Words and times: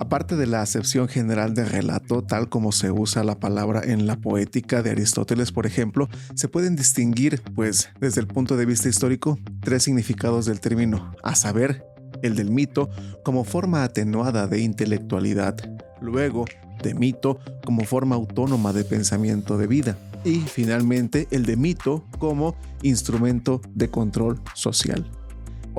Aparte 0.00 0.34
de 0.34 0.46
la 0.46 0.62
acepción 0.62 1.08
general 1.08 1.52
de 1.52 1.66
relato, 1.66 2.22
tal 2.22 2.48
como 2.48 2.72
se 2.72 2.90
usa 2.90 3.22
la 3.22 3.38
palabra 3.38 3.82
en 3.84 4.06
la 4.06 4.16
poética 4.16 4.82
de 4.82 4.92
Aristóteles, 4.92 5.52
por 5.52 5.66
ejemplo, 5.66 6.08
se 6.34 6.48
pueden 6.48 6.74
distinguir, 6.74 7.42
pues, 7.54 7.90
desde 8.00 8.22
el 8.22 8.26
punto 8.26 8.56
de 8.56 8.64
vista 8.64 8.88
histórico, 8.88 9.38
tres 9.60 9.82
significados 9.82 10.46
del 10.46 10.58
término, 10.58 11.12
a 11.22 11.34
saber, 11.34 11.84
el 12.22 12.34
del 12.34 12.50
mito 12.50 12.88
como 13.26 13.44
forma 13.44 13.84
atenuada 13.84 14.46
de 14.46 14.60
intelectualidad, 14.60 15.56
luego, 16.00 16.46
de 16.82 16.94
mito 16.94 17.38
como 17.62 17.84
forma 17.84 18.16
autónoma 18.16 18.72
de 18.72 18.84
pensamiento 18.84 19.58
de 19.58 19.66
vida, 19.66 19.98
y 20.24 20.40
finalmente 20.40 21.28
el 21.30 21.44
de 21.44 21.58
mito 21.58 22.06
como 22.18 22.56
instrumento 22.80 23.60
de 23.74 23.90
control 23.90 24.40
social. 24.54 25.10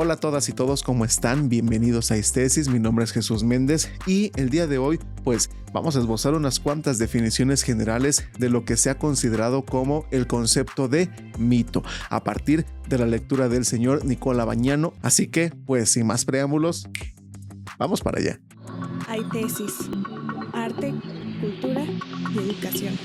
Hola 0.04 0.16
a 0.16 0.20
todas 0.20 0.50
y 0.50 0.54
todos, 0.54 0.82
¿cómo 0.82 1.06
están? 1.06 1.48
Bienvenidos 1.48 2.10
a 2.10 2.18
Estesis, 2.18 2.70
mi 2.70 2.80
nombre 2.80 3.06
es 3.06 3.12
Jesús 3.12 3.44
Méndez 3.44 3.92
y 4.08 4.32
el 4.36 4.50
día 4.50 4.66
de 4.66 4.80
hoy 4.80 5.00
pues 5.24 5.52
vamos 5.74 5.96
a 5.96 6.00
esbozar 6.00 6.34
unas 6.34 6.60
cuantas 6.60 6.98
definiciones 6.98 7.62
generales 7.62 8.28
de 8.40 8.50
lo 8.50 8.66
que 8.66 8.78
se 8.78 8.90
ha 8.90 8.98
considerado 8.98 9.64
como 9.64 10.08
el 10.10 10.26
concepto 10.26 10.88
de 10.88 11.12
mito 11.38 11.84
a 12.10 12.24
partir 12.24 12.66
de 12.90 12.98
la 12.98 13.06
lectura 13.06 13.48
del 13.48 13.64
señor 13.64 14.04
Nicola 14.04 14.44
Bañano. 14.44 14.94
Así 15.04 15.28
que 15.28 15.54
pues 15.68 15.92
sin 15.92 16.08
más 16.08 16.26
preámbulos, 16.26 16.90
vamos 17.78 18.02
para 18.02 18.22
allá. 18.22 18.40
Hay 19.08 19.24
tesis, 19.32 19.88
arte, 20.54 20.96
cultura 21.40 21.84
y 22.34 22.40
educación. 22.40 22.98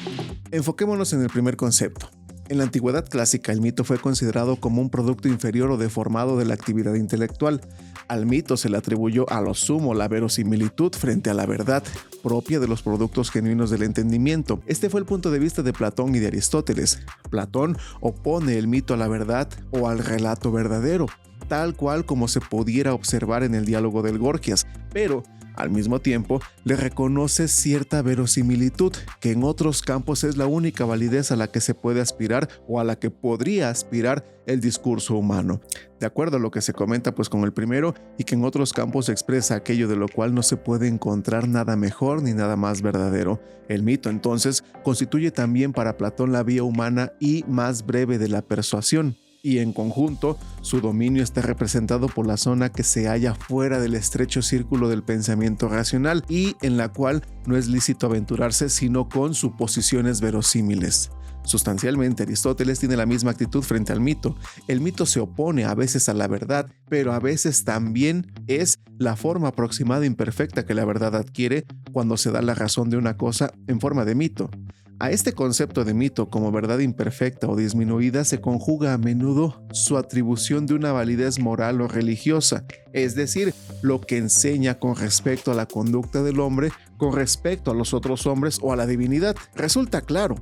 Enfoquémonos 0.51 1.13
en 1.13 1.21
el 1.21 1.29
primer 1.29 1.59
concepto, 1.59 2.09
en 2.49 2.59
la 2.59 2.65
antigüedad 2.65 3.09
clásica, 3.09 3.53
el 3.53 3.61
mito 3.61 3.85
fue 3.85 3.99
considerado 3.99 4.57
como 4.57 4.81
un 4.81 4.91
producto 4.91 5.29
inferior 5.29 5.71
o 5.71 5.77
deformado 5.77 6.37
de 6.37 6.45
la 6.45 6.55
actividad 6.55 6.95
intelectual. 6.95 7.61
Al 8.09 8.27
mito 8.27 8.57
se 8.57 8.69
le 8.69 8.77
atribuyó 8.77 9.29
a 9.31 9.41
lo 9.41 9.55
sumo 9.55 9.95
la 9.95 10.09
verosimilitud 10.09 10.93
frente 10.93 11.31
a 11.31 11.35
la 11.35 11.47
verdad, 11.47 11.83
propia 12.23 12.61
de 12.61 12.69
los 12.69 12.83
productos 12.83 13.31
genuinos 13.31 13.71
del 13.71 13.83
entendimiento. 13.83 14.61
Este 14.67 14.91
fue 14.91 15.01
el 15.01 15.07
punto 15.07 15.31
de 15.31 15.39
vista 15.39 15.63
de 15.63 15.73
Platón 15.73 16.15
y 16.15 16.19
de 16.19 16.29
Aristóteles. 16.29 17.01
Platón 17.31 17.77
opone 18.01 18.59
el 18.59 18.69
mito 18.69 18.95
a 18.95 18.97
la 18.97 19.09
verdad 19.09 19.49
o 19.73 19.89
al 19.89 19.99
relato 19.99 20.53
verdadero, 20.53 21.07
tal 21.49 21.75
cual 21.75 22.07
como 22.07 22.29
se 22.29 22.41
pudiera 22.41 22.95
observar 22.95 23.43
en 23.43 23.55
el 23.55 23.65
diálogo 23.65 24.03
del 24.03 24.19
Gorgias, 24.19 24.67
pero 24.93 25.25
al 25.57 25.71
mismo 25.71 26.01
tiempo, 26.01 26.41
le 26.65 26.77
reconoce 26.77 27.49
cierta 27.49 28.03
verosimilitud, 28.03 28.93
que 29.21 29.33
en 29.33 29.43
otros 29.43 29.83
campos 29.83 30.25
es 30.25 30.37
la 30.37 30.47
única 30.47 30.85
validez 30.85 31.33
a 31.33 31.37
la 31.37 31.49
que 31.49 31.61
se 31.61 31.75
puede 31.75 32.01
aspirar 32.01 32.49
o 32.69 32.79
a 32.81 32.85
la 32.85 32.99
que 32.99 33.11
podría 33.11 33.71
aspirar 33.71 34.25
el 34.47 34.61
discurso 34.61 35.17
humano. 35.17 35.61
De 35.99 36.07
acuerdo 36.07 36.37
a 36.37 36.41
lo 36.41 36.51
que 36.51 36.61
se 36.61 36.73
comenta 36.73 37.15
pues 37.15 37.29
con 37.29 37.43
el 37.43 37.53
primero 37.53 37.95
y 38.19 38.25
que 38.25 38.35
en 38.35 38.45
otros 38.45 38.73
campos 38.73 39.09
expresa 39.09 39.57
aquello 39.57 39.89
de 39.89 39.97
lo 39.97 40.09
cual 40.09 40.35
no 40.35 40.43
se 40.43 40.57
puede 40.57 40.89
encontrar 40.89 41.49
nada 41.49 41.75
mejor 41.77 42.23
ni 42.23 42.33
nada 42.33 42.57
más 42.57 42.83
verdadero. 42.83 43.41
El 43.69 43.83
mito 43.83 44.11
entonces 44.11 44.63
constituye 44.85 45.31
también 45.31 45.73
para 45.73 45.97
Platón 45.97 46.33
la 46.33 46.43
vía 46.43 46.63
humana 46.63 47.13
y 47.19 47.45
más 47.49 47.85
breve 47.85 48.19
de 48.19 48.29
la 48.29 48.43
persuasión 48.43 49.17
y 49.47 49.61
en 49.61 49.73
conjunto 49.73 50.37
su 50.61 50.81
dominio 50.81 51.23
está 51.23 51.41
representado 51.41 52.09
por 52.09 52.27
la 52.27 52.37
zona 52.37 52.73
que 52.73 52.83
se 52.83 53.07
halla 53.07 53.37
fuera 53.37 53.79
del 53.79 53.95
estrecho 53.95 54.43
círculo 54.43 54.89
del 54.89 55.05
pensamiento 55.05 55.69
racional 55.69 56.25
y 56.29 56.57
en 56.63 56.77
la 56.77 56.89
cual 56.89 57.23
no 57.47 57.57
es 57.57 57.69
lícito 57.69 58.07
aventurarse 58.07 58.69
sino 58.69 59.09
con 59.09 59.35
suposiciones 59.35 60.21
verosímiles. 60.21 61.11
Sustancialmente, 61.45 62.25
Aristóteles 62.25 62.81
tiene 62.81 62.97
la 62.97 63.07
misma 63.07 63.31
actitud 63.31 63.63
frente 63.63 63.93
al 63.93 64.01
mito. 64.01 64.37
El 64.67 64.81
mito 64.81 65.07
se 65.07 65.21
opone 65.21 65.65
a 65.65 65.77
veces 65.77 66.09
a 66.09 66.15
la 66.15 66.27
verdad, 66.27 66.67
pero 66.89 67.13
a 67.13 67.21
veces 67.21 67.63
también 67.63 68.33
es 68.49 68.81
la 68.99 69.15
forma 69.15 69.49
aproximada 69.49 70.03
e 70.03 70.09
imperfecta 70.09 70.67
que 70.67 70.75
la 70.75 70.85
verdad 70.85 71.15
adquiere 71.15 71.65
cuando 71.93 72.17
se 72.17 72.33
da 72.33 72.43
la 72.43 72.57
razón 72.57 72.91
de 72.91 72.97
una 72.97 73.17
cosa 73.17 73.53
en 73.69 73.79
forma 73.79 74.05
de 74.05 74.17
mito. 74.17 74.51
A 74.99 75.11
este 75.11 75.33
concepto 75.35 75.85
de 75.85 75.93
mito 75.93 76.31
como 76.31 76.51
verdad 76.51 76.79
imperfecta 76.79 77.47
o 77.49 77.55
disminuida 77.55 78.25
se 78.25 78.41
conjuga 78.41 78.95
a 78.95 78.99
menudo 78.99 79.63
su 79.71 79.99
atribución 79.99 80.65
de 80.65 80.73
una 80.73 80.91
validez 80.91 81.39
moral 81.39 81.83
o 81.83 81.89
religiosa, 81.89 82.65
es 82.95 83.15
decir, 83.15 83.53
lo 83.83 84.01
que 84.01 84.17
enseña 84.17 84.79
con 84.79 84.97
respecto 84.97 85.51
a 85.51 85.55
la 85.55 85.67
conducta 85.67 86.23
del 86.23 86.41
hombre, 86.41 86.73
con 86.97 87.15
respecto 87.15 87.71
a 87.71 87.75
los 87.75 87.93
otros 87.93 88.27
hombres 88.27 88.59
o 88.63 88.73
a 88.73 88.77
la 88.77 88.87
divinidad. 88.87 89.37
Resulta 89.55 90.01
claro. 90.01 90.37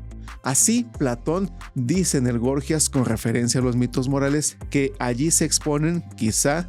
Así, 0.45 0.87
Platón 0.99 1.51
dice 1.75 2.19
en 2.19 2.29
el 2.29 2.39
Gorgias 2.39 2.89
con 2.89 3.07
referencia 3.07 3.61
a 3.61 3.65
los 3.65 3.75
mitos 3.75 4.09
morales 4.09 4.57
que 4.71 4.93
allí 5.01 5.33
se 5.33 5.47
exponen 5.47 6.05
quizá 6.17 6.69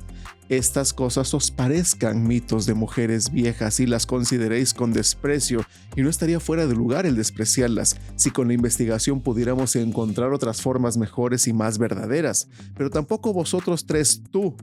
estas 0.49 0.93
cosas 0.93 1.33
os 1.33 1.51
parezcan 1.51 2.27
mitos 2.27 2.65
de 2.65 2.73
mujeres 2.73 3.31
viejas 3.31 3.79
y 3.79 3.85
las 3.85 4.05
consideréis 4.05 4.73
con 4.73 4.93
desprecio, 4.93 5.65
y 5.95 6.01
no 6.01 6.09
estaría 6.09 6.39
fuera 6.39 6.67
de 6.67 6.75
lugar 6.75 7.05
el 7.05 7.15
despreciarlas 7.15 7.97
si 8.15 8.31
con 8.31 8.47
la 8.47 8.53
investigación 8.53 9.21
pudiéramos 9.21 9.75
encontrar 9.75 10.33
otras 10.33 10.61
formas 10.61 10.97
mejores 10.97 11.47
y 11.47 11.53
más 11.53 11.77
verdaderas. 11.77 12.47
Pero 12.75 12.89
tampoco 12.89 13.33
vosotros 13.33 13.85
tres, 13.85 14.21
tú, 14.31 14.55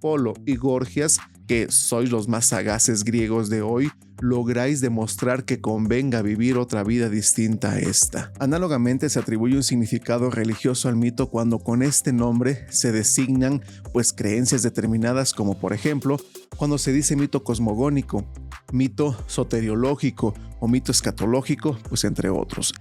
Polo 0.00 0.34
y 0.46 0.56
Gorgias, 0.56 1.18
que 1.48 1.66
sois 1.70 2.12
los 2.12 2.28
más 2.28 2.46
sagaces 2.46 3.02
griegos 3.02 3.48
de 3.48 3.62
hoy, 3.62 3.90
lográis 4.20 4.80
demostrar 4.80 5.44
que 5.44 5.60
convenga 5.60 6.22
vivir 6.22 6.58
otra 6.58 6.84
vida 6.84 7.08
distinta 7.08 7.72
a 7.72 7.78
esta. 7.78 8.32
Análogamente 8.38 9.08
se 9.08 9.18
atribuye 9.18 9.56
un 9.56 9.62
significado 9.62 10.30
religioso 10.30 10.88
al 10.88 10.96
mito 10.96 11.30
cuando 11.30 11.58
con 11.58 11.82
este 11.82 12.12
nombre 12.12 12.66
se 12.68 12.92
designan 12.92 13.62
pues 13.92 14.12
creencias 14.12 14.62
determinadas 14.62 15.32
como 15.32 15.58
por 15.58 15.72
ejemplo 15.72 16.18
cuando 16.56 16.76
se 16.76 16.92
dice 16.92 17.16
mito 17.16 17.42
cosmogónico, 17.42 18.30
mito 18.72 19.16
soteriológico 19.26 20.34
o 20.60 20.68
mito 20.68 20.92
escatológico, 20.92 21.78
pues 21.88 22.04
entre 22.04 22.28
otros. 22.28 22.74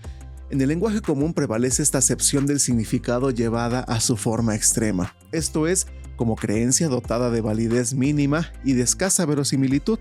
En 0.50 0.60
el 0.62 0.70
lenguaje 0.70 1.02
común 1.02 1.34
prevalece 1.34 1.84
esta 1.84 2.00
acepción 2.00 2.46
del 2.46 2.60
significado 2.60 3.32
llevada 3.32 3.82
a 3.82 4.00
su 4.00 4.18
forma 4.18 4.56
extrema, 4.56 5.16
esto 5.32 5.68
es, 5.68 5.88
como 6.18 6.36
creencia 6.36 6.90
dotada 6.90 7.30
de 7.30 7.40
validez 7.40 7.94
mínima 7.94 8.52
y 8.66 8.74
de 8.74 8.82
escasa 8.82 9.26
verosimilitud. 9.26 10.00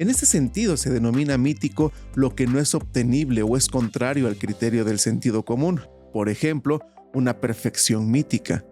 En 0.00 0.10
este 0.10 0.26
sentido 0.26 0.76
se 0.76 0.90
denomina 0.90 1.38
mítico 1.38 1.92
lo 2.16 2.34
que 2.34 2.48
no 2.48 2.58
es 2.58 2.74
obtenible 2.74 3.42
o 3.42 3.56
es 3.56 3.68
contrario 3.68 4.26
al 4.26 4.36
criterio 4.36 4.84
del 4.84 4.98
sentido 4.98 5.44
común, 5.44 5.82
por 6.12 6.28
ejemplo, 6.28 6.80
una 7.14 7.40
perfección 7.40 8.10
mítica. 8.10 8.64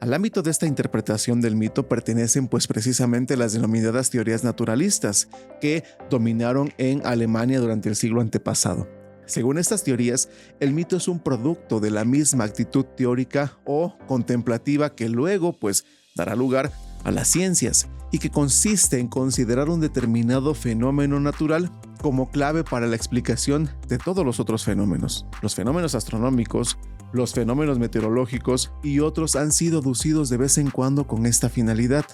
Al 0.00 0.12
ámbito 0.12 0.42
de 0.42 0.50
esta 0.50 0.66
interpretación 0.66 1.40
del 1.40 1.56
mito 1.56 1.88
pertenecen 1.88 2.48
pues 2.48 2.66
precisamente 2.66 3.36
las 3.36 3.54
denominadas 3.54 4.10
teorías 4.10 4.44
naturalistas, 4.44 5.28
que 5.60 5.84
dominaron 6.10 6.72
en 6.78 7.04
Alemania 7.06 7.60
durante 7.60 7.88
el 7.88 7.96
siglo 7.96 8.20
antepasado. 8.20 8.86
Según 9.24 9.58
estas 9.58 9.82
teorías, 9.82 10.28
el 10.60 10.72
mito 10.72 10.96
es 10.96 11.08
un 11.08 11.18
producto 11.18 11.80
de 11.80 11.90
la 11.90 12.04
misma 12.04 12.44
actitud 12.44 12.84
teórica 12.84 13.58
o 13.64 13.96
contemplativa 14.06 14.94
que 14.94 15.08
luego 15.08 15.52
pues 15.52 15.84
dará 16.16 16.34
lugar 16.34 16.72
a 17.04 17.12
las 17.12 17.28
ciencias 17.28 17.88
y 18.10 18.18
que 18.18 18.30
consiste 18.30 18.98
en 18.98 19.08
considerar 19.08 19.68
un 19.68 19.80
determinado 19.80 20.54
fenómeno 20.54 21.20
natural 21.20 21.70
como 22.00 22.30
clave 22.30 22.64
para 22.64 22.86
la 22.86 22.96
explicación 22.96 23.68
de 23.88 23.98
todos 23.98 24.24
los 24.24 24.40
otros 24.40 24.64
fenómenos. 24.64 25.26
Los 25.42 25.54
fenómenos 25.54 25.94
astronómicos, 25.94 26.78
los 27.12 27.32
fenómenos 27.32 27.78
meteorológicos 27.78 28.72
y 28.82 29.00
otros 29.00 29.36
han 29.36 29.52
sido 29.52 29.80
aducidos 29.80 30.28
de 30.28 30.36
vez 30.36 30.58
en 30.58 30.70
cuando 30.70 31.06
con 31.06 31.26
esta 31.26 31.48
finalidad. 31.48 32.04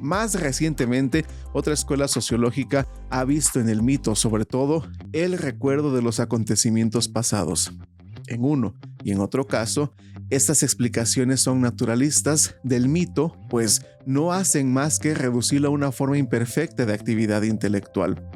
Más 0.00 0.40
recientemente, 0.40 1.24
otra 1.52 1.74
escuela 1.74 2.08
sociológica 2.08 2.88
ha 3.10 3.24
visto 3.24 3.60
en 3.60 3.68
el 3.68 3.82
mito, 3.82 4.16
sobre 4.16 4.44
todo, 4.44 4.84
el 5.12 5.38
recuerdo 5.38 5.94
de 5.94 6.02
los 6.02 6.18
acontecimientos 6.18 7.08
pasados. 7.08 7.72
En 8.26 8.44
uno 8.44 8.74
y 9.04 9.12
en 9.12 9.20
otro 9.20 9.46
caso, 9.46 9.92
estas 10.32 10.62
explicaciones 10.62 11.42
son 11.42 11.60
naturalistas 11.60 12.56
del 12.62 12.88
mito, 12.88 13.36
pues 13.50 13.84
no 14.06 14.32
hacen 14.32 14.72
más 14.72 14.98
que 14.98 15.12
reducirlo 15.12 15.68
a 15.68 15.72
una 15.72 15.92
forma 15.92 16.16
imperfecta 16.16 16.86
de 16.86 16.94
actividad 16.94 17.42
intelectual. 17.42 18.26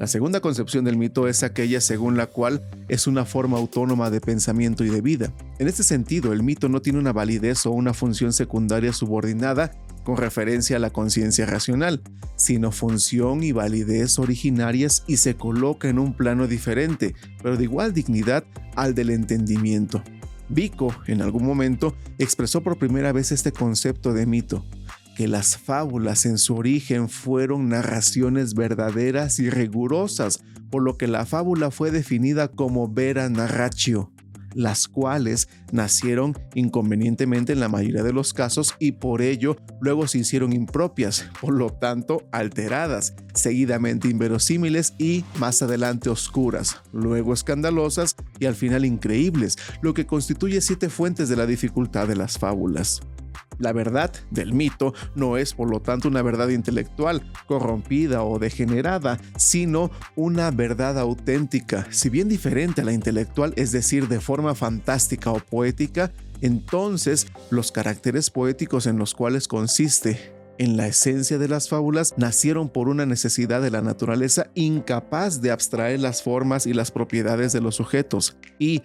La 0.00 0.08
segunda 0.08 0.40
concepción 0.40 0.84
del 0.84 0.96
mito 0.96 1.28
es 1.28 1.44
aquella 1.44 1.80
según 1.80 2.16
la 2.16 2.26
cual 2.26 2.68
es 2.88 3.06
una 3.06 3.24
forma 3.24 3.56
autónoma 3.56 4.10
de 4.10 4.20
pensamiento 4.20 4.84
y 4.84 4.90
de 4.90 5.00
vida. 5.00 5.32
En 5.60 5.68
este 5.68 5.84
sentido, 5.84 6.32
el 6.32 6.42
mito 6.42 6.68
no 6.68 6.82
tiene 6.82 6.98
una 6.98 7.12
validez 7.12 7.66
o 7.66 7.70
una 7.70 7.94
función 7.94 8.32
secundaria 8.32 8.92
subordinada 8.92 9.70
con 10.02 10.16
referencia 10.16 10.76
a 10.76 10.80
la 10.80 10.90
conciencia 10.90 11.46
racional, 11.46 12.02
sino 12.34 12.72
función 12.72 13.44
y 13.44 13.52
validez 13.52 14.18
originarias 14.18 15.04
y 15.06 15.18
se 15.18 15.36
coloca 15.36 15.88
en 15.88 16.00
un 16.00 16.14
plano 16.14 16.48
diferente, 16.48 17.14
pero 17.42 17.56
de 17.56 17.64
igual 17.64 17.92
dignidad 17.92 18.42
al 18.74 18.96
del 18.96 19.10
entendimiento. 19.10 20.02
Vico, 20.48 20.94
en 21.06 21.22
algún 21.22 21.44
momento, 21.44 21.94
expresó 22.18 22.62
por 22.62 22.78
primera 22.78 23.12
vez 23.12 23.32
este 23.32 23.52
concepto 23.52 24.12
de 24.12 24.26
mito, 24.26 24.64
que 25.16 25.28
las 25.28 25.56
fábulas 25.56 26.24
en 26.26 26.38
su 26.38 26.56
origen 26.56 27.08
fueron 27.08 27.68
narraciones 27.68 28.54
verdaderas 28.54 29.38
y 29.40 29.50
rigurosas, 29.50 30.42
por 30.70 30.82
lo 30.82 30.96
que 30.96 31.06
la 31.06 31.26
fábula 31.26 31.70
fue 31.70 31.90
definida 31.90 32.48
como 32.48 32.88
vera 32.88 33.28
narratio, 33.28 34.12
las 34.58 34.88
cuales 34.88 35.48
nacieron 35.70 36.36
inconvenientemente 36.52 37.52
en 37.52 37.60
la 37.60 37.68
mayoría 37.68 38.02
de 38.02 38.12
los 38.12 38.34
casos 38.34 38.74
y 38.80 38.90
por 38.90 39.22
ello 39.22 39.56
luego 39.80 40.08
se 40.08 40.18
hicieron 40.18 40.52
impropias, 40.52 41.30
por 41.40 41.54
lo 41.54 41.70
tanto 41.70 42.26
alteradas, 42.32 43.14
seguidamente 43.34 44.08
inverosímiles 44.08 44.94
y 44.98 45.24
más 45.38 45.62
adelante 45.62 46.10
oscuras, 46.10 46.82
luego 46.92 47.34
escandalosas 47.34 48.16
y 48.40 48.46
al 48.46 48.56
final 48.56 48.84
increíbles, 48.84 49.56
lo 49.80 49.94
que 49.94 50.06
constituye 50.06 50.60
siete 50.60 50.88
fuentes 50.88 51.28
de 51.28 51.36
la 51.36 51.46
dificultad 51.46 52.08
de 52.08 52.16
las 52.16 52.36
fábulas. 52.36 53.00
La 53.58 53.72
verdad 53.72 54.12
del 54.30 54.52
mito 54.52 54.94
no 55.14 55.36
es 55.36 55.54
por 55.54 55.68
lo 55.70 55.80
tanto 55.80 56.08
una 56.08 56.22
verdad 56.22 56.48
intelectual, 56.48 57.32
corrompida 57.46 58.22
o 58.22 58.38
degenerada, 58.38 59.18
sino 59.36 59.90
una 60.14 60.50
verdad 60.50 60.98
auténtica, 60.98 61.86
si 61.90 62.08
bien 62.08 62.28
diferente 62.28 62.82
a 62.82 62.84
la 62.84 62.92
intelectual, 62.92 63.52
es 63.56 63.72
decir, 63.72 64.08
de 64.08 64.20
forma 64.20 64.54
fantástica 64.54 65.32
o 65.32 65.40
poética, 65.40 66.12
entonces 66.40 67.26
los 67.50 67.72
caracteres 67.72 68.30
poéticos 68.30 68.86
en 68.86 68.98
los 68.98 69.14
cuales 69.14 69.48
consiste 69.48 70.38
en 70.58 70.76
la 70.76 70.88
esencia 70.88 71.38
de 71.38 71.48
las 71.48 71.68
fábulas 71.68 72.14
nacieron 72.16 72.68
por 72.68 72.88
una 72.88 73.06
necesidad 73.06 73.62
de 73.62 73.70
la 73.70 73.80
naturaleza 73.80 74.50
incapaz 74.54 75.40
de 75.40 75.52
abstraer 75.52 76.00
las 76.00 76.22
formas 76.22 76.66
y 76.66 76.74
las 76.74 76.90
propiedades 76.90 77.52
de 77.52 77.60
los 77.60 77.76
sujetos. 77.76 78.36
Y 78.58 78.82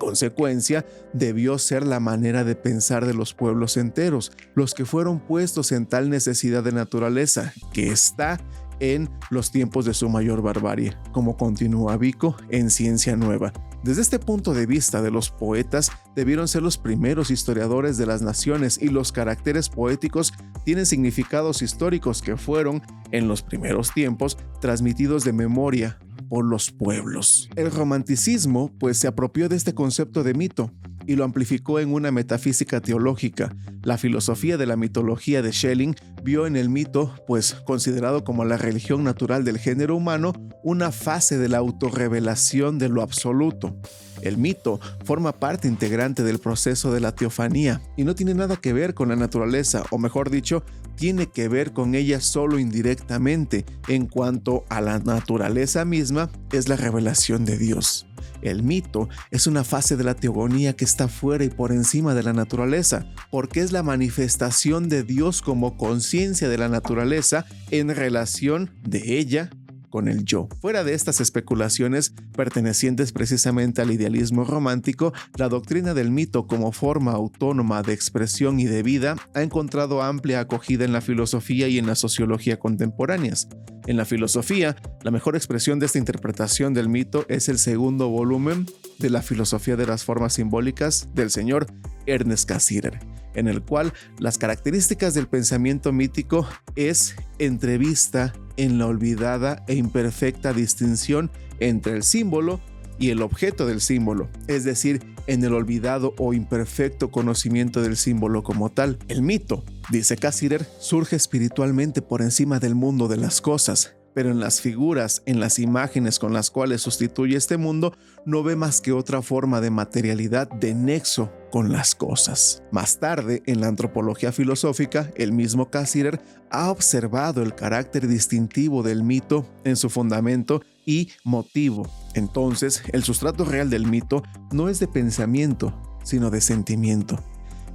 consecuencia, 0.00 0.84
debió 1.12 1.58
ser 1.58 1.86
la 1.86 2.00
manera 2.00 2.42
de 2.42 2.56
pensar 2.56 3.06
de 3.06 3.14
los 3.14 3.34
pueblos 3.34 3.76
enteros, 3.76 4.32
los 4.56 4.74
que 4.74 4.84
fueron 4.84 5.20
puestos 5.20 5.70
en 5.70 5.86
tal 5.86 6.10
necesidad 6.10 6.64
de 6.64 6.72
naturaleza, 6.72 7.52
que 7.72 7.92
está 7.92 8.40
en 8.80 9.08
los 9.30 9.52
tiempos 9.52 9.84
de 9.84 9.94
su 9.94 10.08
mayor 10.08 10.42
barbarie, 10.42 10.96
como 11.12 11.36
continúa 11.36 11.96
Vico 11.96 12.36
en 12.48 12.70
Ciencia 12.70 13.14
Nueva. 13.14 13.52
Desde 13.82 14.02
este 14.02 14.18
punto 14.18 14.52
de 14.52 14.66
vista 14.66 15.00
de 15.00 15.10
los 15.10 15.30
poetas, 15.30 15.90
debieron 16.14 16.48
ser 16.48 16.62
los 16.62 16.76
primeros 16.76 17.30
historiadores 17.30 17.96
de 17.96 18.06
las 18.06 18.20
naciones 18.20 18.78
y 18.80 18.88
los 18.88 19.12
caracteres 19.12 19.68
poéticos 19.68 20.34
tienen 20.64 20.84
significados 20.84 21.62
históricos 21.62 22.20
que 22.20 22.36
fueron, 22.36 22.82
en 23.10 23.28
los 23.28 23.42
primeros 23.42 23.92
tiempos, 23.92 24.36
transmitidos 24.60 25.24
de 25.24 25.32
memoria 25.32 25.98
por 26.30 26.44
los 26.46 26.70
pueblos. 26.70 27.50
El 27.56 27.72
romanticismo 27.72 28.72
pues 28.78 28.96
se 28.96 29.08
apropió 29.08 29.48
de 29.48 29.56
este 29.56 29.74
concepto 29.74 30.22
de 30.22 30.32
mito 30.32 30.72
y 31.10 31.16
lo 31.16 31.24
amplificó 31.24 31.80
en 31.80 31.92
una 31.92 32.12
metafísica 32.12 32.80
teológica. 32.80 33.52
La 33.82 33.98
filosofía 33.98 34.56
de 34.56 34.66
la 34.66 34.76
mitología 34.76 35.42
de 35.42 35.52
Schelling 35.52 35.96
vio 36.22 36.46
en 36.46 36.54
el 36.54 36.68
mito, 36.68 37.12
pues 37.26 37.54
considerado 37.66 38.22
como 38.22 38.44
la 38.44 38.56
religión 38.56 39.02
natural 39.02 39.42
del 39.42 39.58
género 39.58 39.96
humano, 39.96 40.32
una 40.62 40.92
fase 40.92 41.36
de 41.36 41.48
la 41.48 41.58
autorrevelación 41.58 42.78
de 42.78 42.90
lo 42.90 43.02
absoluto. 43.02 43.76
El 44.22 44.38
mito 44.38 44.78
forma 45.04 45.32
parte 45.32 45.66
integrante 45.66 46.22
del 46.22 46.38
proceso 46.38 46.92
de 46.92 47.00
la 47.00 47.12
teofanía 47.12 47.82
y 47.96 48.04
no 48.04 48.14
tiene 48.14 48.34
nada 48.34 48.54
que 48.54 48.72
ver 48.72 48.94
con 48.94 49.08
la 49.08 49.16
naturaleza, 49.16 49.82
o 49.90 49.98
mejor 49.98 50.30
dicho, 50.30 50.62
tiene 50.94 51.26
que 51.26 51.48
ver 51.48 51.72
con 51.72 51.96
ella 51.96 52.20
solo 52.20 52.60
indirectamente. 52.60 53.64
En 53.88 54.06
cuanto 54.06 54.64
a 54.68 54.80
la 54.80 55.00
naturaleza 55.00 55.84
misma, 55.84 56.30
es 56.52 56.68
la 56.68 56.76
revelación 56.76 57.44
de 57.44 57.58
Dios. 57.58 58.06
El 58.42 58.62
mito 58.62 59.08
es 59.30 59.46
una 59.46 59.64
fase 59.64 59.96
de 59.96 60.04
la 60.04 60.14
teogonía 60.14 60.74
que 60.74 60.84
está 60.84 61.08
fuera 61.08 61.44
y 61.44 61.50
por 61.50 61.72
encima 61.72 62.14
de 62.14 62.22
la 62.22 62.32
naturaleza, 62.32 63.06
porque 63.30 63.60
es 63.60 63.72
la 63.72 63.82
manifestación 63.82 64.88
de 64.88 65.02
Dios 65.02 65.42
como 65.42 65.76
conciencia 65.76 66.48
de 66.48 66.58
la 66.58 66.68
naturaleza 66.68 67.44
en 67.70 67.94
relación 67.94 68.70
de 68.82 69.18
ella 69.18 69.50
con 69.90 70.08
el 70.08 70.24
yo. 70.24 70.48
Fuera 70.60 70.84
de 70.84 70.94
estas 70.94 71.20
especulaciones 71.20 72.14
pertenecientes 72.34 73.12
precisamente 73.12 73.82
al 73.82 73.90
idealismo 73.90 74.44
romántico, 74.44 75.12
la 75.36 75.48
doctrina 75.48 75.92
del 75.92 76.10
mito 76.10 76.46
como 76.46 76.72
forma 76.72 77.12
autónoma 77.12 77.82
de 77.82 77.92
expresión 77.92 78.60
y 78.60 78.64
de 78.64 78.82
vida 78.82 79.16
ha 79.34 79.42
encontrado 79.42 80.02
amplia 80.02 80.40
acogida 80.40 80.84
en 80.84 80.92
la 80.92 81.00
filosofía 81.00 81.68
y 81.68 81.78
en 81.78 81.86
la 81.86 81.96
sociología 81.96 82.58
contemporáneas. 82.58 83.48
En 83.86 83.96
la 83.96 84.04
filosofía, 84.04 84.76
la 85.02 85.10
mejor 85.10 85.36
expresión 85.36 85.78
de 85.78 85.86
esta 85.86 85.98
interpretación 85.98 86.74
del 86.74 86.88
mito 86.88 87.24
es 87.28 87.48
el 87.48 87.58
segundo 87.58 88.08
volumen 88.08 88.66
de 89.00 89.10
la 89.10 89.22
filosofía 89.22 89.76
de 89.76 89.86
las 89.86 90.04
formas 90.04 90.34
simbólicas 90.34 91.08
del 91.14 91.30
señor 91.30 91.66
Ernest 92.06 92.48
Cassirer, 92.48 93.00
en 93.34 93.48
el 93.48 93.62
cual 93.62 93.92
las 94.18 94.38
características 94.38 95.14
del 95.14 95.26
pensamiento 95.26 95.92
mítico 95.92 96.46
es 96.76 97.16
entrevista 97.38 98.32
en 98.56 98.78
la 98.78 98.86
olvidada 98.86 99.64
e 99.66 99.74
imperfecta 99.74 100.52
distinción 100.52 101.30
entre 101.58 101.94
el 101.94 102.02
símbolo 102.02 102.60
y 102.98 103.10
el 103.10 103.22
objeto 103.22 103.66
del 103.66 103.80
símbolo, 103.80 104.28
es 104.46 104.64
decir, 104.64 105.02
en 105.26 105.42
el 105.42 105.54
olvidado 105.54 106.14
o 106.18 106.34
imperfecto 106.34 107.10
conocimiento 107.10 107.80
del 107.82 107.96
símbolo 107.96 108.42
como 108.42 108.70
tal. 108.70 108.98
El 109.08 109.22
mito, 109.22 109.64
dice 109.90 110.16
Cassirer, 110.16 110.66
surge 110.78 111.16
espiritualmente 111.16 112.02
por 112.02 112.20
encima 112.20 112.60
del 112.60 112.74
mundo 112.74 113.08
de 113.08 113.16
las 113.16 113.40
cosas, 113.40 113.96
pero 114.14 114.30
en 114.30 114.40
las 114.40 114.60
figuras, 114.60 115.22
en 115.26 115.40
las 115.40 115.58
imágenes 115.58 116.18
con 116.18 116.32
las 116.32 116.50
cuales 116.50 116.82
sustituye 116.82 117.36
este 117.36 117.56
mundo, 117.56 117.94
no 118.26 118.42
ve 118.42 118.56
más 118.56 118.80
que 118.80 118.92
otra 118.92 119.22
forma 119.22 119.60
de 119.60 119.70
materialidad 119.70 120.48
de 120.50 120.74
nexo 120.74 121.32
con 121.50 121.72
las 121.72 121.94
cosas. 121.94 122.62
Más 122.70 122.98
tarde, 122.98 123.42
en 123.46 123.60
la 123.60 123.68
antropología 123.68 124.32
filosófica, 124.32 125.10
el 125.16 125.32
mismo 125.32 125.70
Cassirer 125.70 126.20
ha 126.50 126.70
observado 126.70 127.42
el 127.42 127.54
carácter 127.54 128.06
distintivo 128.08 128.82
del 128.82 129.02
mito 129.02 129.46
en 129.64 129.76
su 129.76 129.90
fundamento 129.90 130.62
y 130.84 131.10
motivo. 131.24 131.88
Entonces, 132.14 132.82
el 132.92 133.04
sustrato 133.04 133.44
real 133.44 133.70
del 133.70 133.86
mito 133.86 134.22
no 134.52 134.68
es 134.68 134.80
de 134.80 134.88
pensamiento, 134.88 135.98
sino 136.02 136.30
de 136.30 136.40
sentimiento. 136.40 137.18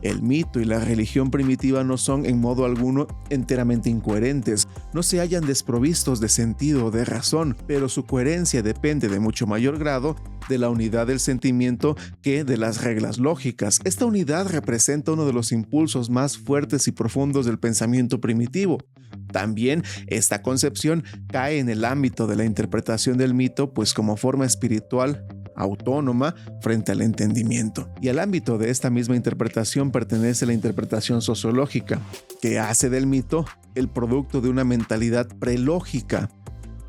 El 0.02 0.22
mito 0.22 0.60
y 0.60 0.66
la 0.66 0.80
religión 0.80 1.32
primitiva 1.32 1.84
no 1.84 1.98
son 1.98 2.26
en 2.26 2.40
modo 2.40 2.66
alguno 2.66 3.08
enteramente 3.30 3.90
incoherentes, 3.90 4.68
no 4.94 5.04
se 5.04 5.20
hallan 5.20 5.46
desprovistos 5.46 6.20
de 6.20 6.30
sentido 6.30 6.86
o 6.86 6.92
de 6.92 7.06
razón, 7.06 7.58
pero 7.68 7.90
su 7.90 8.06
coherencia 8.06 8.62
depende 8.62 9.10
de 9.10 9.20
mucho 9.20 9.48
mayor 9.48 9.80
grado 9.80 10.16
de 10.50 10.58
la 10.58 10.70
unidad 10.70 11.08
del 11.08 11.20
sentimiento 11.20 11.96
que 12.22 12.44
de 12.44 12.58
las 12.58 12.84
reglas 12.84 13.18
lógicas. 13.18 13.80
Esta 13.84 14.06
unidad 14.06 14.48
representa 14.50 15.12
uno 15.12 15.26
de 15.26 15.34
los 15.34 15.52
impulsos 15.52 16.10
más 16.10 16.38
fuertes 16.38 16.88
y 16.88 16.92
profundos 16.92 17.46
del 17.46 17.60
pensamiento 17.60 18.22
primitivo. 18.22 18.78
También 19.32 19.84
esta 20.08 20.42
concepción 20.42 21.04
cae 21.28 21.60
en 21.60 21.70
el 21.70 21.86
ámbito 21.86 22.28
de 22.28 22.36
la 22.36 22.46
interpretación 22.46 23.18
del 23.18 23.34
mito, 23.34 23.74
pues 23.74 23.94
como 23.94 24.18
forma 24.18 24.46
espiritual 24.46 25.26
autónoma 25.56 26.36
frente 26.62 26.92
al 26.92 27.02
entendimiento. 27.02 27.90
Y 28.02 28.10
al 28.10 28.20
ámbito 28.20 28.58
de 28.58 28.70
esta 28.70 28.90
misma 28.90 29.16
interpretación 29.16 29.92
pertenece 29.92 30.46
la 30.46 30.54
interpretación 30.54 31.22
sociológica, 31.22 32.00
que 32.42 32.60
hace 32.60 32.90
del 32.90 33.08
mito 33.08 33.46
el 33.76 33.90
producto 33.90 34.42
de 34.42 34.50
una 34.50 34.64
mentalidad 34.64 35.28
prelógica, 35.40 36.30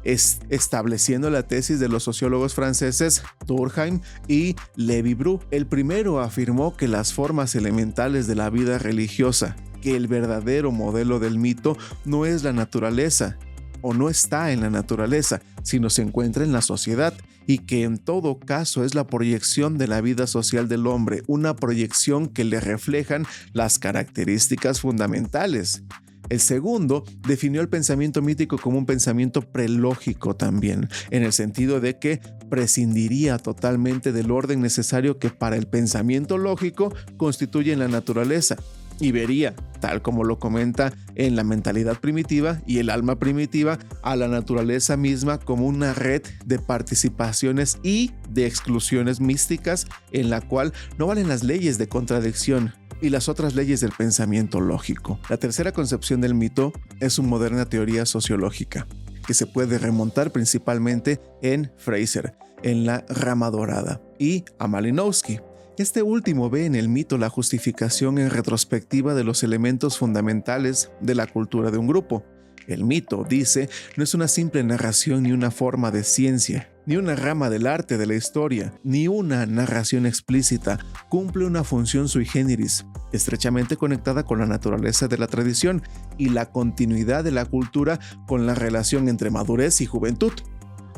estableciendo 0.04 1.30
la 1.30 1.42
tesis 1.48 1.80
de 1.80 1.88
los 1.88 2.04
sociólogos 2.04 2.54
franceses 2.54 3.22
Durkheim 3.44 4.00
y 4.28 4.54
Lévi-Bru. 4.76 5.40
El 5.50 5.66
primero 5.66 6.20
afirmó 6.20 6.76
que 6.76 6.86
las 6.86 7.12
formas 7.12 7.56
elementales 7.56 8.28
de 8.28 8.36
la 8.36 8.48
vida 8.48 8.78
religiosa, 8.78 9.56
que 9.82 9.96
el 9.96 10.06
verdadero 10.06 10.70
modelo 10.70 11.18
del 11.18 11.38
mito 11.38 11.76
no 12.04 12.24
es 12.24 12.44
la 12.44 12.52
naturaleza, 12.52 13.36
o 13.82 13.94
no 13.94 14.08
está 14.08 14.52
en 14.52 14.60
la 14.60 14.70
naturaleza, 14.70 15.40
sino 15.62 15.90
se 15.90 16.02
encuentra 16.02 16.44
en 16.44 16.52
la 16.52 16.62
sociedad 16.62 17.14
y 17.46 17.58
que 17.58 17.84
en 17.84 17.98
todo 17.98 18.38
caso 18.38 18.84
es 18.84 18.94
la 18.94 19.06
proyección 19.06 19.78
de 19.78 19.88
la 19.88 20.00
vida 20.00 20.26
social 20.26 20.68
del 20.68 20.86
hombre, 20.86 21.22
una 21.26 21.54
proyección 21.54 22.28
que 22.28 22.44
le 22.44 22.60
reflejan 22.60 23.26
las 23.52 23.78
características 23.78 24.80
fundamentales. 24.80 25.82
El 26.28 26.40
segundo 26.40 27.04
definió 27.26 27.60
el 27.60 27.68
pensamiento 27.68 28.20
mítico 28.20 28.58
como 28.58 28.78
un 28.78 28.86
pensamiento 28.86 29.42
prelógico 29.42 30.34
también, 30.34 30.88
en 31.10 31.22
el 31.22 31.32
sentido 31.32 31.80
de 31.80 31.98
que 31.98 32.20
prescindiría 32.50 33.38
totalmente 33.38 34.12
del 34.12 34.32
orden 34.32 34.60
necesario 34.60 35.18
que 35.18 35.30
para 35.30 35.56
el 35.56 35.68
pensamiento 35.68 36.36
lógico 36.36 36.92
constituye 37.16 37.72
en 37.72 37.78
la 37.78 37.88
naturaleza, 37.88 38.56
y 39.00 39.12
vería, 39.12 39.54
tal 39.80 40.02
como 40.02 40.24
lo 40.24 40.38
comenta 40.38 40.92
en 41.14 41.36
la 41.36 41.44
mentalidad 41.44 42.00
primitiva 42.00 42.60
y 42.66 42.78
el 42.78 42.90
alma 42.90 43.18
primitiva, 43.18 43.78
a 44.02 44.16
la 44.16 44.28
naturaleza 44.28 44.96
misma 44.96 45.38
como 45.38 45.66
una 45.66 45.94
red 45.94 46.22
de 46.44 46.58
participaciones 46.58 47.78
y 47.82 48.12
de 48.30 48.46
exclusiones 48.46 49.20
místicas 49.20 49.86
en 50.12 50.30
la 50.30 50.40
cual 50.40 50.72
no 50.98 51.06
valen 51.06 51.28
las 51.28 51.44
leyes 51.44 51.78
de 51.78 51.88
contradicción, 51.88 52.72
y 53.00 53.10
las 53.10 53.28
otras 53.28 53.54
leyes 53.54 53.80
del 53.80 53.92
pensamiento 53.92 54.60
lógico. 54.60 55.18
La 55.28 55.36
tercera 55.36 55.72
concepción 55.72 56.20
del 56.20 56.34
mito 56.34 56.72
es 57.00 57.18
una 57.18 57.28
moderna 57.28 57.66
teoría 57.66 58.06
sociológica, 58.06 58.86
que 59.26 59.34
se 59.34 59.46
puede 59.46 59.78
remontar 59.78 60.32
principalmente 60.32 61.20
en 61.42 61.70
Fraser, 61.76 62.36
en 62.62 62.86
la 62.86 63.04
rama 63.08 63.50
dorada, 63.50 64.00
y 64.18 64.44
a 64.58 64.66
Malinowski, 64.66 65.40
este 65.82 66.02
último 66.02 66.48
ve 66.48 66.64
en 66.64 66.74
el 66.74 66.88
mito 66.88 67.18
la 67.18 67.28
justificación 67.28 68.18
en 68.18 68.30
retrospectiva 68.30 69.14
de 69.14 69.24
los 69.24 69.42
elementos 69.42 69.98
fundamentales 69.98 70.90
de 71.00 71.14
la 71.14 71.26
cultura 71.26 71.70
de 71.70 71.76
un 71.76 71.86
grupo. 71.86 72.24
El 72.66 72.84
mito, 72.84 73.24
dice, 73.28 73.68
no 73.96 74.02
es 74.02 74.14
una 74.14 74.26
simple 74.26 74.64
narración 74.64 75.22
ni 75.22 75.32
una 75.32 75.50
forma 75.50 75.90
de 75.90 76.02
ciencia, 76.02 76.70
ni 76.86 76.96
una 76.96 77.14
rama 77.14 77.50
del 77.50 77.66
arte 77.66 77.98
de 77.98 78.06
la 78.06 78.14
historia, 78.14 78.72
ni 78.82 79.06
una 79.06 79.44
narración 79.46 80.06
explícita. 80.06 80.78
Cumple 81.08 81.44
una 81.44 81.62
función 81.62 82.08
sui 82.08 82.24
generis, 82.24 82.86
estrechamente 83.12 83.76
conectada 83.76 84.24
con 84.24 84.38
la 84.38 84.46
naturaleza 84.46 85.06
de 85.08 85.18
la 85.18 85.26
tradición 85.26 85.82
y 86.16 86.30
la 86.30 86.50
continuidad 86.50 87.22
de 87.22 87.32
la 87.32 87.44
cultura 87.44 88.00
con 88.26 88.46
la 88.46 88.54
relación 88.54 89.08
entre 89.08 89.30
madurez 89.30 89.80
y 89.80 89.86
juventud 89.86 90.32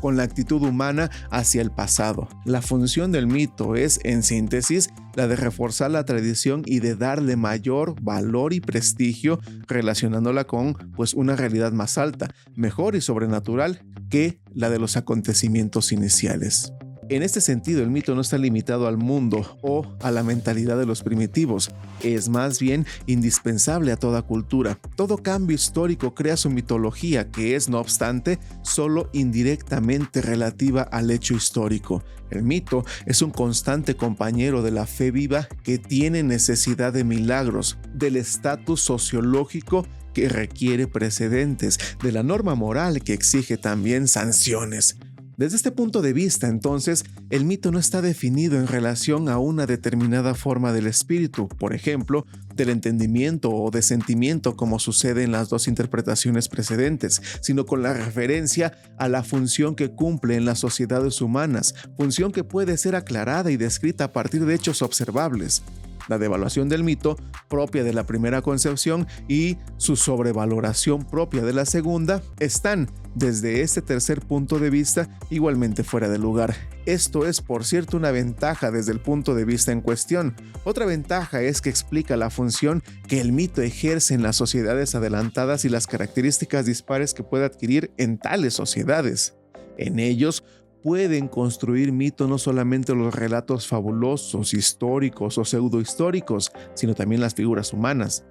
con 0.01 0.17
la 0.17 0.23
actitud 0.23 0.63
humana 0.63 1.11
hacia 1.31 1.63
el 1.63 1.71
pasado. 1.71 2.29
La 2.45 2.63
función 2.63 3.13
del 3.13 3.27
mito 3.27 3.77
es, 3.77 4.01
en 4.05 4.23
síntesis, 4.23 4.91
la 5.15 5.27
de 5.27 5.37
reforzar 5.37 5.91
la 5.91 6.05
tradición 6.05 6.63
y 6.65 6.81
de 6.81 6.95
darle 6.95 7.37
mayor 7.37 8.01
valor 8.01 8.53
y 8.53 8.61
prestigio 8.61 9.41
relacionándola 9.67 10.45
con 10.45 10.75
pues 10.97 11.15
una 11.15 11.37
realidad 11.37 11.73
más 11.73 11.99
alta, 11.99 12.29
mejor 12.55 12.95
y 12.95 13.01
sobrenatural 13.01 13.83
que 14.11 14.41
la 14.53 14.71
de 14.71 14.79
los 14.79 14.97
acontecimientos 14.97 15.93
iniciales. 15.93 16.73
En 17.11 17.23
este 17.23 17.41
sentido, 17.41 17.83
el 17.83 17.89
mito 17.89 18.15
no 18.15 18.21
está 18.21 18.37
limitado 18.37 18.87
al 18.87 18.99
mundo 18.99 19.59
o 19.63 19.87
a 20.03 20.11
la 20.11 20.23
mentalidad 20.23 20.77
de 20.77 20.85
los 20.85 21.03
primitivos, 21.03 21.71
es 22.03 22.29
más 22.29 22.61
bien 22.61 22.85
indispensable 23.07 23.93
a 23.93 23.97
toda 23.97 24.21
cultura. 24.21 24.79
Todo 24.95 25.17
cambio 25.17 25.55
histórico 25.55 26.15
crea 26.15 26.37
su 26.37 26.51
mitología, 26.51 27.31
que 27.31 27.57
es, 27.57 27.71
no 27.71 27.81
obstante, 27.81 28.39
solo 28.61 29.09
indirectamente 29.15 30.21
relativa 30.21 30.83
al 30.83 31.11
hecho 31.11 31.35
histórico. 31.35 32.05
El 32.31 32.43
mito 32.43 32.85
es 33.07 33.23
un 33.23 33.31
constante 33.31 33.97
compañero 33.97 34.61
de 34.63 34.71
la 34.71 34.85
fe 34.85 35.11
viva 35.11 35.49
que 35.63 35.79
tiene 35.79 36.23
necesidad 36.23 36.93
de 36.93 37.05
milagros, 37.05 37.79
del 37.95 38.17
estatus 38.17 38.83
sociológico 38.83 39.87
que 40.13 40.29
requiere 40.29 40.87
precedentes, 40.87 41.79
de 42.03 42.13
la 42.13 42.23
norma 42.23 42.55
moral 42.55 43.03
que 43.03 43.15
exige 43.15 43.57
también 43.57 44.09
sanciones. 44.09 44.99
Desde 45.39 45.55
este 45.55 45.71
punto 45.71 46.03
de 46.03 46.13
vista, 46.13 46.49
entonces, 46.49 47.05
el 47.31 47.45
mito 47.45 47.71
no 47.71 47.79
está 47.79 48.03
definido 48.03 48.59
en 48.59 48.67
relación 48.67 49.29
a 49.29 49.39
una 49.39 49.67
determinada 49.67 50.35
forma 50.35 50.73
del 50.73 50.89
espíritu, 50.89 51.47
por 51.47 51.75
ejemplo, 51.75 52.27
del 52.57 52.71
entendimiento 52.71 53.49
o 53.51 53.71
de 53.71 53.83
sentimiento 53.83 54.57
como 54.57 54.81
sucede 54.81 55.23
en 55.23 55.31
las 55.31 55.49
dos 55.49 55.69
interpretaciones 55.69 56.49
precedentes, 56.49 57.23
sino 57.41 57.67
con 57.67 57.85
la 57.85 57.95
referencia 57.95 58.73
a 58.99 59.09
la 59.09 59.23
función 59.23 59.77
que 59.77 59.93
cumple 59.93 60.35
en 60.35 60.45
las 60.45 60.59
sociedades 60.59 61.21
humanas, 61.21 61.73
función 61.97 62.33
que 62.33 62.43
puede 62.43 62.77
ser 62.77 62.97
aclarada 62.97 63.53
y 63.53 63.57
descrita 63.57 64.07
a 64.07 64.13
partir 64.13 64.45
de 64.45 64.57
hechos 64.57 64.83
observables 64.83 65.63
la 66.09 66.19
devaluación 66.19 66.69
del 66.69 66.85
mito 66.85 67.17
propia 67.49 67.85
de 67.85 67.93
la 67.93 68.07
primera 68.07 68.43
concepción 68.43 69.07
y 69.29 69.59
su 69.77 69.97
sobrevaloración 69.97 71.05
propia 71.05 71.43
de 71.43 71.53
la 71.53 71.65
segunda 71.65 72.23
están, 72.39 72.91
desde 73.15 73.63
este 73.63 73.83
tercer 73.83 74.21
punto 74.21 74.59
de 74.59 74.71
vista, 74.71 75.09
igualmente 75.31 75.85
fuera 75.85 76.09
de 76.09 76.19
lugar. 76.19 76.55
Esto 76.87 77.27
es, 77.27 77.41
por 77.41 77.65
cierto, 77.65 77.97
una 77.97 78.11
ventaja 78.11 78.71
desde 78.71 78.93
el 78.93 79.01
punto 79.01 79.35
de 79.35 79.45
vista 79.45 79.73
en 79.73 79.81
cuestión. 79.81 80.35
Otra 80.65 80.87
ventaja 80.87 81.43
es 81.43 81.61
que 81.61 81.71
explica 81.71 82.17
la 82.17 82.31
función 82.31 82.83
que 83.07 83.21
el 83.21 83.33
mito 83.33 83.61
ejerce 83.61 84.15
en 84.15 84.23
las 84.23 84.37
sociedades 84.37 84.95
adelantadas 84.95 85.65
y 85.65 85.69
las 85.69 85.87
características 85.87 86.65
dispares 86.65 87.13
que 87.15 87.25
puede 87.25 87.45
adquirir 87.45 87.91
en 87.99 88.19
tales 88.19 88.55
sociedades. 88.55 89.35
En 89.77 89.99
ellos 90.01 90.45
pueden 90.83 91.29
construir 91.29 91.93
mito 91.93 92.29
no 92.29 92.39
solamente 92.39 92.95
los 92.95 93.15
relatos 93.15 93.67
fabulosos, 93.67 94.55
históricos 94.55 95.39
o 95.39 95.45
pseudohistóricos, 95.45 96.53
sino 96.75 96.95
también 96.95 97.21
las 97.21 97.35
figuras 97.35 97.73
humanas. 97.73 98.25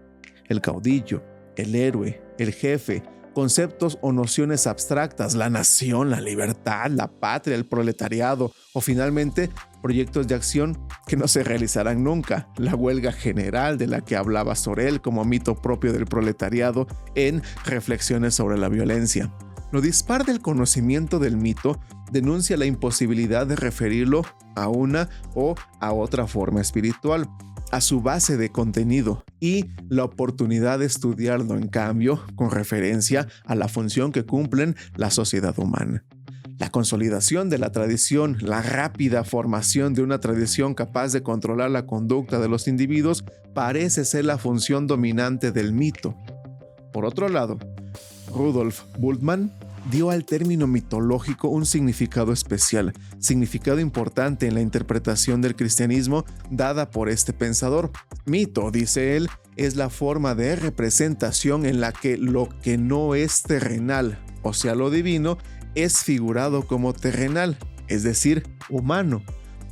El 0.47 0.61
caudillo, 0.61 1.23
el 1.55 1.75
héroe, 1.75 2.21
el 2.37 2.53
jefe, 2.53 3.03
conceptos 3.37 3.99
o 4.01 4.11
nociones 4.13 4.65
abstractas, 4.65 5.35
la 5.35 5.51
nación, 5.51 6.09
la 6.09 6.21
libertad, 6.21 6.89
la 6.89 7.07
patria, 7.07 7.55
el 7.55 7.65
proletariado 7.65 8.51
o 8.73 8.81
finalmente 8.81 9.51
proyectos 9.83 10.27
de 10.27 10.33
acción 10.33 10.75
que 11.05 11.17
no 11.17 11.27
se 11.27 11.43
realizarán 11.43 12.03
nunca, 12.03 12.49
la 12.57 12.73
huelga 12.73 13.11
general 13.11 13.77
de 13.77 13.85
la 13.85 14.01
que 14.01 14.15
hablaba 14.15 14.55
Sorel 14.55 15.01
como 15.01 15.23
mito 15.23 15.55
propio 15.61 15.93
del 15.93 16.05
proletariado 16.05 16.87
en 17.13 17.43
Reflexiones 17.63 18.33
sobre 18.33 18.57
la 18.57 18.69
violencia. 18.69 19.31
Lo 19.71 19.81
dispar 19.81 20.25
del 20.25 20.39
conocimiento 20.39 21.19
del 21.19 21.35
mito 21.35 21.79
denuncia 22.11 22.55
la 22.55 22.65
imposibilidad 22.65 23.45
de 23.45 23.57
referirlo 23.57 24.23
a 24.55 24.69
una 24.69 25.09
o 25.35 25.55
a 25.81 25.91
otra 25.91 26.25
forma 26.25 26.61
espiritual, 26.61 27.29
a 27.71 27.81
su 27.81 28.01
base 28.01 28.37
de 28.37 28.49
contenido 28.49 29.25
y 29.41 29.65
la 29.89 30.05
oportunidad 30.05 30.79
de 30.79 30.85
estudiarlo 30.85 31.55
en 31.55 31.67
cambio 31.67 32.21
con 32.35 32.49
referencia 32.49 33.27
a 33.45 33.55
la 33.55 33.67
función 33.67 34.13
que 34.13 34.25
cumplen 34.25 34.75
la 34.95 35.11
sociedad 35.11 35.57
humana. 35.59 36.05
La 36.57 36.71
consolidación 36.71 37.49
de 37.49 37.59
la 37.59 37.71
tradición, 37.71 38.37
la 38.39 38.61
rápida 38.61 39.23
formación 39.23 39.93
de 39.93 40.01
una 40.01 40.19
tradición 40.19 40.73
capaz 40.73 41.11
de 41.11 41.21
controlar 41.21 41.69
la 41.69 41.85
conducta 41.85 42.39
de 42.39 42.47
los 42.47 42.67
individuos 42.67 43.23
parece 43.53 44.05
ser 44.05 44.25
la 44.25 44.37
función 44.37 44.87
dominante 44.87 45.51
del 45.51 45.73
mito. 45.73 46.15
Por 46.93 47.05
otro 47.05 47.29
lado, 47.29 47.59
Rudolf 48.33 48.83
Bultmann 48.97 49.51
dio 49.91 50.09
al 50.09 50.25
término 50.25 50.67
mitológico 50.67 51.47
un 51.47 51.65
significado 51.65 52.33
especial, 52.33 52.93
significado 53.19 53.79
importante 53.79 54.47
en 54.47 54.55
la 54.55 54.61
interpretación 54.61 55.41
del 55.41 55.55
cristianismo 55.55 56.25
dada 56.49 56.91
por 56.91 57.09
este 57.09 57.33
pensador. 57.33 57.91
Mito, 58.25 58.71
dice 58.71 59.15
él, 59.15 59.29
es 59.55 59.75
la 59.75 59.89
forma 59.89 60.35
de 60.35 60.55
representación 60.55 61.65
en 61.65 61.79
la 61.79 61.91
que 61.91 62.17
lo 62.17 62.49
que 62.61 62.77
no 62.77 63.15
es 63.15 63.43
terrenal, 63.43 64.19
o 64.43 64.53
sea, 64.53 64.75
lo 64.75 64.89
divino, 64.89 65.37
es 65.75 66.03
figurado 66.03 66.67
como 66.67 66.93
terrenal, 66.93 67.57
es 67.87 68.03
decir, 68.03 68.43
humano, 68.69 69.23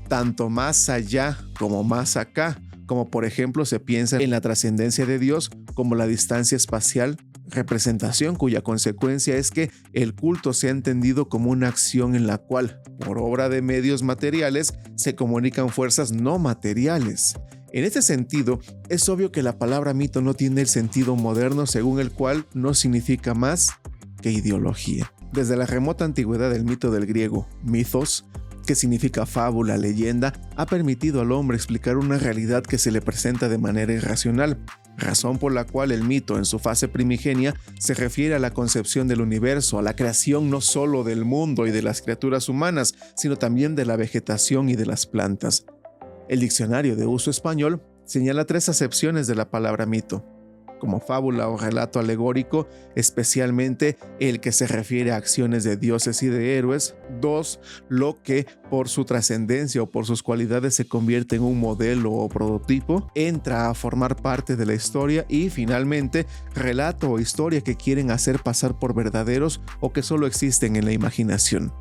tanto 0.07 0.49
más 0.49 0.89
allá 0.89 1.37
como 1.57 1.83
más 1.83 2.15
acá, 2.15 2.61
como 2.85 3.09
por 3.09 3.25
ejemplo 3.25 3.65
se 3.65 3.79
piensa 3.79 4.17
en 4.17 4.29
la 4.29 4.41
trascendencia 4.41 5.05
de 5.05 5.19
Dios 5.19 5.49
como 5.73 5.95
la 5.95 6.05
distancia 6.05 6.55
espacial 6.55 7.17
representación 7.47 8.35
cuya 8.35 8.61
consecuencia 8.61 9.35
es 9.37 9.51
que 9.51 9.71
el 9.93 10.15
culto 10.15 10.53
se 10.53 10.67
ha 10.67 10.71
entendido 10.71 11.29
como 11.29 11.51
una 11.51 11.67
acción 11.67 12.15
en 12.15 12.27
la 12.27 12.37
cual, 12.37 12.81
por 12.99 13.17
obra 13.17 13.49
de 13.49 13.61
medios 13.61 14.03
materiales, 14.03 14.73
se 14.95 15.15
comunican 15.15 15.69
fuerzas 15.69 16.11
no 16.11 16.39
materiales. 16.39 17.35
En 17.71 17.83
este 17.83 18.01
sentido, 18.01 18.59
es 18.89 19.09
obvio 19.09 19.31
que 19.31 19.43
la 19.43 19.57
palabra 19.57 19.93
mito 19.93 20.21
no 20.21 20.33
tiene 20.33 20.61
el 20.61 20.67
sentido 20.67 21.15
moderno 21.15 21.65
según 21.65 21.99
el 21.99 22.11
cual 22.11 22.45
no 22.53 22.73
significa 22.73 23.33
más 23.33 23.71
que 24.21 24.31
ideología. 24.31 25.11
Desde 25.33 25.57
la 25.57 25.65
remota 25.65 26.05
antigüedad 26.05 26.49
del 26.49 26.63
mito 26.63 26.89
del 26.89 27.05
griego, 27.05 27.49
mitos, 27.63 28.25
que 28.65 28.75
significa 28.75 29.25
fábula, 29.25 29.77
leyenda, 29.77 30.33
ha 30.55 30.65
permitido 30.65 31.21
al 31.21 31.31
hombre 31.31 31.57
explicar 31.57 31.97
una 31.97 32.17
realidad 32.17 32.63
que 32.63 32.77
se 32.77 32.91
le 32.91 33.01
presenta 33.01 33.49
de 33.49 33.57
manera 33.57 33.93
irracional, 33.93 34.63
razón 34.97 35.37
por 35.37 35.53
la 35.53 35.65
cual 35.65 35.91
el 35.91 36.03
mito 36.03 36.37
en 36.37 36.45
su 36.45 36.59
fase 36.59 36.87
primigenia 36.87 37.55
se 37.79 37.93
refiere 37.93 38.35
a 38.35 38.39
la 38.39 38.53
concepción 38.53 39.07
del 39.07 39.21
universo, 39.21 39.79
a 39.79 39.81
la 39.81 39.95
creación 39.95 40.49
no 40.49 40.61
solo 40.61 41.03
del 41.03 41.25
mundo 41.25 41.67
y 41.67 41.71
de 41.71 41.81
las 41.81 42.01
criaturas 42.01 42.49
humanas, 42.49 42.95
sino 43.15 43.37
también 43.37 43.75
de 43.75 43.85
la 43.85 43.95
vegetación 43.95 44.69
y 44.69 44.75
de 44.75 44.85
las 44.85 45.05
plantas. 45.05 45.65
El 46.29 46.39
diccionario 46.39 46.95
de 46.95 47.05
uso 47.05 47.29
español 47.29 47.81
señala 48.05 48.45
tres 48.45 48.69
acepciones 48.69 49.27
de 49.27 49.35
la 49.35 49.49
palabra 49.49 49.85
mito 49.85 50.34
como 50.79 50.99
fábula 50.99 51.49
o 51.49 51.57
relato 51.57 51.99
alegórico, 51.99 52.67
especialmente 52.95 53.97
el 54.19 54.39
que 54.39 54.51
se 54.51 54.67
refiere 54.67 55.11
a 55.11 55.17
acciones 55.17 55.63
de 55.63 55.77
dioses 55.77 56.21
y 56.23 56.27
de 56.27 56.57
héroes. 56.57 56.95
Dos, 57.21 57.59
lo 57.89 58.21
que 58.21 58.45
por 58.69 58.89
su 58.89 59.05
trascendencia 59.05 59.81
o 59.81 59.89
por 59.89 60.05
sus 60.05 60.23
cualidades 60.23 60.75
se 60.75 60.87
convierte 60.87 61.35
en 61.37 61.43
un 61.43 61.59
modelo 61.59 62.11
o 62.11 62.29
prototipo, 62.29 63.11
entra 63.15 63.69
a 63.69 63.73
formar 63.73 64.15
parte 64.15 64.55
de 64.55 64.65
la 64.65 64.73
historia. 64.73 65.25
Y 65.29 65.49
finalmente, 65.49 66.25
relato 66.53 67.11
o 67.11 67.19
historia 67.19 67.61
que 67.61 67.75
quieren 67.75 68.11
hacer 68.11 68.39
pasar 68.39 68.79
por 68.79 68.93
verdaderos 68.93 69.61
o 69.79 69.93
que 69.93 70.03
solo 70.03 70.27
existen 70.27 70.75
en 70.75 70.85
la 70.85 70.91
imaginación. 70.91 71.71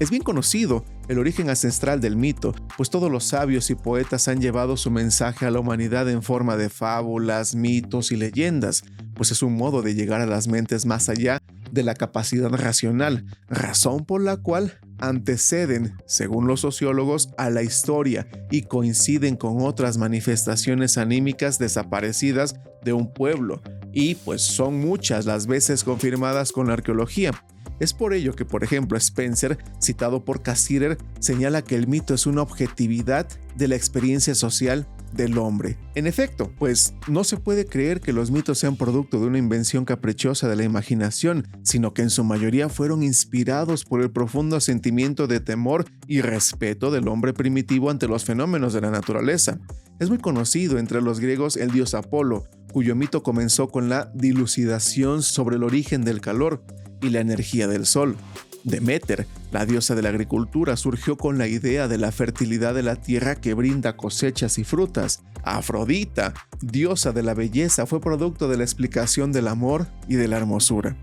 Es 0.00 0.10
bien 0.10 0.22
conocido 0.22 0.84
el 1.08 1.18
origen 1.18 1.50
ancestral 1.50 2.00
del 2.00 2.16
mito, 2.16 2.52
pues 2.76 2.90
todos 2.90 3.12
los 3.12 3.24
sabios 3.24 3.70
y 3.70 3.76
poetas 3.76 4.26
han 4.26 4.40
llevado 4.40 4.76
su 4.76 4.90
mensaje 4.90 5.46
a 5.46 5.50
la 5.52 5.60
humanidad 5.60 6.08
en 6.10 6.22
forma 6.22 6.56
de 6.56 6.68
fábulas, 6.68 7.54
mitos 7.54 8.10
y 8.10 8.16
leyendas, 8.16 8.82
pues 9.14 9.30
es 9.30 9.42
un 9.42 9.54
modo 9.54 9.82
de 9.82 9.94
llegar 9.94 10.20
a 10.20 10.26
las 10.26 10.48
mentes 10.48 10.84
más 10.84 11.08
allá 11.08 11.40
de 11.70 11.84
la 11.84 11.94
capacidad 11.94 12.50
racional, 12.50 13.24
razón 13.48 14.04
por 14.04 14.20
la 14.20 14.36
cual 14.36 14.78
anteceden, 14.98 15.96
según 16.06 16.48
los 16.48 16.60
sociólogos, 16.60 17.30
a 17.36 17.50
la 17.50 17.62
historia 17.62 18.26
y 18.50 18.62
coinciden 18.62 19.36
con 19.36 19.60
otras 19.60 19.96
manifestaciones 19.96 20.98
anímicas 20.98 21.58
desaparecidas 21.58 22.56
de 22.82 22.92
un 22.92 23.12
pueblo, 23.12 23.62
y 23.92 24.16
pues 24.16 24.42
son 24.42 24.80
muchas 24.80 25.24
las 25.24 25.46
veces 25.46 25.84
confirmadas 25.84 26.50
con 26.50 26.66
la 26.66 26.72
arqueología. 26.72 27.32
Es 27.84 27.92
por 27.92 28.14
ello 28.14 28.34
que, 28.34 28.46
por 28.46 28.64
ejemplo, 28.64 28.96
Spencer, 28.96 29.58
citado 29.78 30.24
por 30.24 30.40
Cassirer, 30.40 30.96
señala 31.20 31.60
que 31.60 31.74
el 31.74 31.86
mito 31.86 32.14
es 32.14 32.24
una 32.24 32.40
objetividad 32.40 33.28
de 33.56 33.68
la 33.68 33.76
experiencia 33.76 34.34
social 34.34 34.88
del 35.12 35.36
hombre. 35.36 35.76
En 35.94 36.06
efecto, 36.06 36.50
pues 36.58 36.94
no 37.08 37.24
se 37.24 37.36
puede 37.36 37.66
creer 37.66 38.00
que 38.00 38.14
los 38.14 38.30
mitos 38.30 38.58
sean 38.58 38.76
producto 38.76 39.20
de 39.20 39.26
una 39.26 39.36
invención 39.36 39.84
caprichosa 39.84 40.48
de 40.48 40.56
la 40.56 40.64
imaginación, 40.64 41.46
sino 41.62 41.92
que 41.92 42.00
en 42.00 42.08
su 42.08 42.24
mayoría 42.24 42.70
fueron 42.70 43.02
inspirados 43.02 43.84
por 43.84 44.00
el 44.00 44.10
profundo 44.10 44.60
sentimiento 44.60 45.26
de 45.26 45.40
temor 45.40 45.84
y 46.06 46.22
respeto 46.22 46.90
del 46.90 47.06
hombre 47.08 47.34
primitivo 47.34 47.90
ante 47.90 48.08
los 48.08 48.24
fenómenos 48.24 48.72
de 48.72 48.80
la 48.80 48.90
naturaleza. 48.90 49.58
Es 50.00 50.08
muy 50.08 50.20
conocido 50.20 50.78
entre 50.78 51.02
los 51.02 51.20
griegos 51.20 51.58
el 51.58 51.70
dios 51.70 51.92
Apolo, 51.92 52.44
cuyo 52.72 52.96
mito 52.96 53.22
comenzó 53.22 53.68
con 53.68 53.90
la 53.90 54.10
dilucidación 54.14 55.22
sobre 55.22 55.56
el 55.56 55.64
origen 55.64 56.02
del 56.02 56.22
calor 56.22 56.64
y 57.04 57.10
la 57.10 57.20
energía 57.20 57.68
del 57.68 57.86
sol. 57.86 58.16
Demeter, 58.64 59.26
la 59.52 59.66
diosa 59.66 59.94
de 59.94 60.02
la 60.02 60.08
agricultura, 60.08 60.76
surgió 60.76 61.16
con 61.16 61.36
la 61.36 61.46
idea 61.46 61.86
de 61.86 61.98
la 61.98 62.10
fertilidad 62.12 62.74
de 62.74 62.82
la 62.82 62.96
tierra 62.96 63.34
que 63.34 63.52
brinda 63.52 63.96
cosechas 63.96 64.58
y 64.58 64.64
frutas. 64.64 65.22
Afrodita, 65.42 66.32
diosa 66.62 67.12
de 67.12 67.22
la 67.22 67.34
belleza, 67.34 67.84
fue 67.84 68.00
producto 68.00 68.48
de 68.48 68.56
la 68.56 68.64
explicación 68.64 69.32
del 69.32 69.48
amor 69.48 69.86
y 70.08 70.14
de 70.14 70.28
la 70.28 70.38
hermosura. 70.38 70.96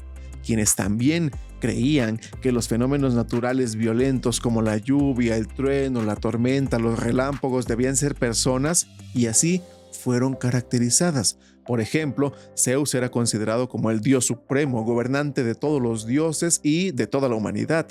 Quienes 0.43 0.75
también 0.75 1.31
creían 1.60 2.20
que 2.41 2.51
los 2.51 2.67
fenómenos 2.67 3.13
naturales 3.13 3.75
violentos 3.75 4.39
como 4.39 4.63
la 4.63 4.77
lluvia, 4.77 5.38
el 5.38 5.48
trueno, 5.48 6.01
la 6.01 6.15
tormenta, 6.15 6.79
los 6.79 6.98
relámpagos 6.98 7.67
debían 7.67 7.96
ser 7.96 8.15
personas 8.15 8.88
y 9.13 9.27
así 9.27 9.62
fueron 9.91 10.36
caracterizadas. 10.36 11.38
Por 11.65 11.81
ejemplo, 11.81 12.33
Zeus 12.57 12.93
era 12.95 13.10
considerado 13.10 13.69
como 13.69 13.91
el 13.91 14.01
dios 14.01 14.25
supremo, 14.25 14.83
gobernante 14.83 15.43
de 15.43 15.55
todos 15.55 15.81
los 15.81 16.05
dioses 16.05 16.60
y 16.63 16.91
de 16.91 17.07
toda 17.07 17.29
la 17.29 17.36
humanidad, 17.36 17.88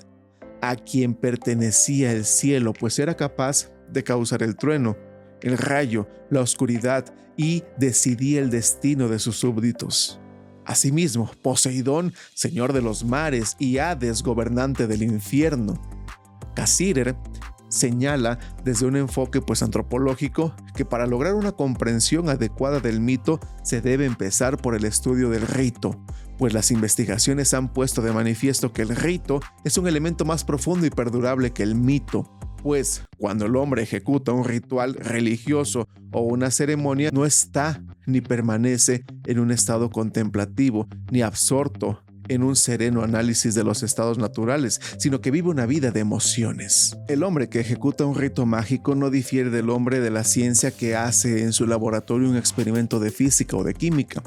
a 0.60 0.76
quien 0.76 1.14
pertenecía 1.14 2.12
el 2.12 2.24
cielo, 2.24 2.72
pues 2.72 2.98
era 2.98 3.16
capaz 3.16 3.70
de 3.90 4.04
causar 4.04 4.42
el 4.42 4.56
trueno, 4.56 4.96
el 5.42 5.56
rayo, 5.56 6.08
la 6.30 6.40
oscuridad 6.40 7.06
y 7.36 7.64
decidía 7.78 8.40
el 8.40 8.50
destino 8.50 9.08
de 9.08 9.18
sus 9.18 9.36
súbditos. 9.36 10.20
Asimismo, 10.66 11.30
Poseidón, 11.42 12.12
señor 12.34 12.72
de 12.72 12.82
los 12.82 13.04
mares, 13.04 13.56
y 13.58 13.78
Hades, 13.78 14.22
gobernante 14.22 14.86
del 14.86 15.02
infierno. 15.02 15.80
Casirer 16.54 17.16
señala 17.70 18.38
desde 18.64 18.84
un 18.84 18.96
enfoque 18.96 19.40
pues 19.40 19.62
antropológico 19.62 20.54
que 20.74 20.84
para 20.84 21.06
lograr 21.06 21.34
una 21.34 21.52
comprensión 21.52 22.28
adecuada 22.28 22.80
del 22.80 23.00
mito 23.00 23.40
se 23.62 23.80
debe 23.80 24.04
empezar 24.04 24.58
por 24.58 24.74
el 24.74 24.84
estudio 24.84 25.30
del 25.30 25.46
rito, 25.46 26.04
pues 26.36 26.52
las 26.52 26.70
investigaciones 26.70 27.54
han 27.54 27.72
puesto 27.72 28.02
de 28.02 28.12
manifiesto 28.12 28.72
que 28.72 28.82
el 28.82 28.94
rito 28.94 29.40
es 29.64 29.78
un 29.78 29.86
elemento 29.86 30.24
más 30.24 30.44
profundo 30.44 30.86
y 30.86 30.90
perdurable 30.90 31.52
que 31.52 31.62
el 31.62 31.74
mito, 31.74 32.38
pues 32.62 33.02
cuando 33.18 33.46
el 33.46 33.56
hombre 33.56 33.82
ejecuta 33.82 34.32
un 34.32 34.44
ritual 34.44 34.94
religioso 34.94 35.88
o 36.12 36.22
una 36.22 36.50
ceremonia 36.50 37.10
no 37.12 37.24
está 37.24 37.82
ni 38.06 38.20
permanece 38.20 39.04
en 39.26 39.38
un 39.38 39.50
estado 39.50 39.90
contemplativo 39.90 40.88
ni 41.10 41.22
absorto 41.22 42.02
en 42.30 42.42
un 42.44 42.56
sereno 42.56 43.02
análisis 43.02 43.54
de 43.54 43.64
los 43.64 43.82
estados 43.82 44.16
naturales, 44.16 44.80
sino 44.98 45.20
que 45.20 45.30
vive 45.30 45.50
una 45.50 45.66
vida 45.66 45.90
de 45.90 46.00
emociones. 46.00 46.96
El 47.08 47.22
hombre 47.24 47.48
que 47.48 47.60
ejecuta 47.60 48.06
un 48.06 48.14
rito 48.14 48.46
mágico 48.46 48.94
no 48.94 49.10
difiere 49.10 49.50
del 49.50 49.68
hombre 49.68 50.00
de 50.00 50.10
la 50.10 50.24
ciencia 50.24 50.70
que 50.70 50.94
hace 50.94 51.42
en 51.42 51.52
su 51.52 51.66
laboratorio 51.66 52.30
un 52.30 52.36
experimento 52.36 53.00
de 53.00 53.10
física 53.10 53.56
o 53.56 53.64
de 53.64 53.74
química. 53.74 54.22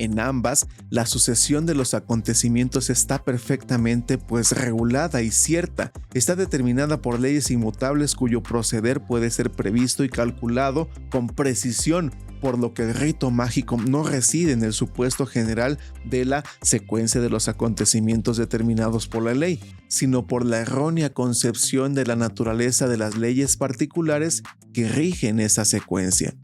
En 0.00 0.18
ambas, 0.18 0.66
la 0.88 1.04
sucesión 1.04 1.66
de 1.66 1.74
los 1.74 1.92
acontecimientos 1.92 2.88
está 2.88 3.22
perfectamente 3.22 4.16
pues 4.16 4.52
regulada 4.52 5.20
y 5.20 5.30
cierta. 5.30 5.92
Está 6.14 6.36
determinada 6.36 7.02
por 7.02 7.20
leyes 7.20 7.50
inmutables 7.50 8.14
cuyo 8.14 8.42
proceder 8.42 9.02
puede 9.02 9.28
ser 9.28 9.50
previsto 9.50 10.02
y 10.02 10.08
calculado 10.08 10.88
con 11.10 11.26
precisión 11.26 12.14
por 12.40 12.58
lo 12.58 12.72
que 12.72 12.84
el 12.84 12.94
rito 12.94 13.30
mágico 13.30 13.76
no 13.76 14.02
reside 14.02 14.52
en 14.52 14.64
el 14.64 14.72
supuesto 14.72 15.26
general 15.26 15.78
de 16.06 16.24
la 16.24 16.44
secuencia 16.62 17.20
de 17.20 17.28
los 17.28 17.48
acontecimientos 17.48 18.38
determinados 18.38 19.06
por 19.06 19.22
la 19.22 19.34
ley, 19.34 19.60
sino 19.88 20.26
por 20.26 20.46
la 20.46 20.60
errónea 20.60 21.12
concepción 21.12 21.92
de 21.92 22.06
la 22.06 22.16
naturaleza 22.16 22.88
de 22.88 22.96
las 22.96 23.18
leyes 23.18 23.58
particulares 23.58 24.42
que 24.72 24.88
rigen 24.88 25.40
esa 25.40 25.66
secuencia. 25.66 26.34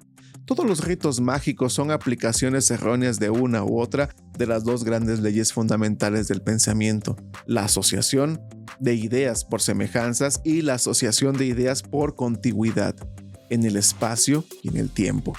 Todos 0.46 0.64
los 0.64 0.84
ritos 0.84 1.20
mágicos 1.20 1.72
son 1.72 1.90
aplicaciones 1.90 2.70
erróneas 2.70 3.18
de 3.18 3.30
una 3.30 3.64
u 3.64 3.80
otra 3.80 4.10
de 4.38 4.46
las 4.46 4.62
dos 4.62 4.84
grandes 4.84 5.18
leyes 5.18 5.52
fundamentales 5.52 6.28
del 6.28 6.40
pensamiento, 6.40 7.16
la 7.46 7.64
asociación 7.64 8.40
de 8.78 8.94
ideas 8.94 9.44
por 9.44 9.60
semejanzas 9.60 10.40
y 10.44 10.62
la 10.62 10.74
asociación 10.74 11.36
de 11.36 11.46
ideas 11.46 11.82
por 11.82 12.14
contigüidad, 12.14 12.94
en 13.50 13.64
el 13.64 13.76
espacio 13.76 14.44
y 14.62 14.68
en 14.68 14.76
el 14.76 14.90
tiempo. 14.90 15.32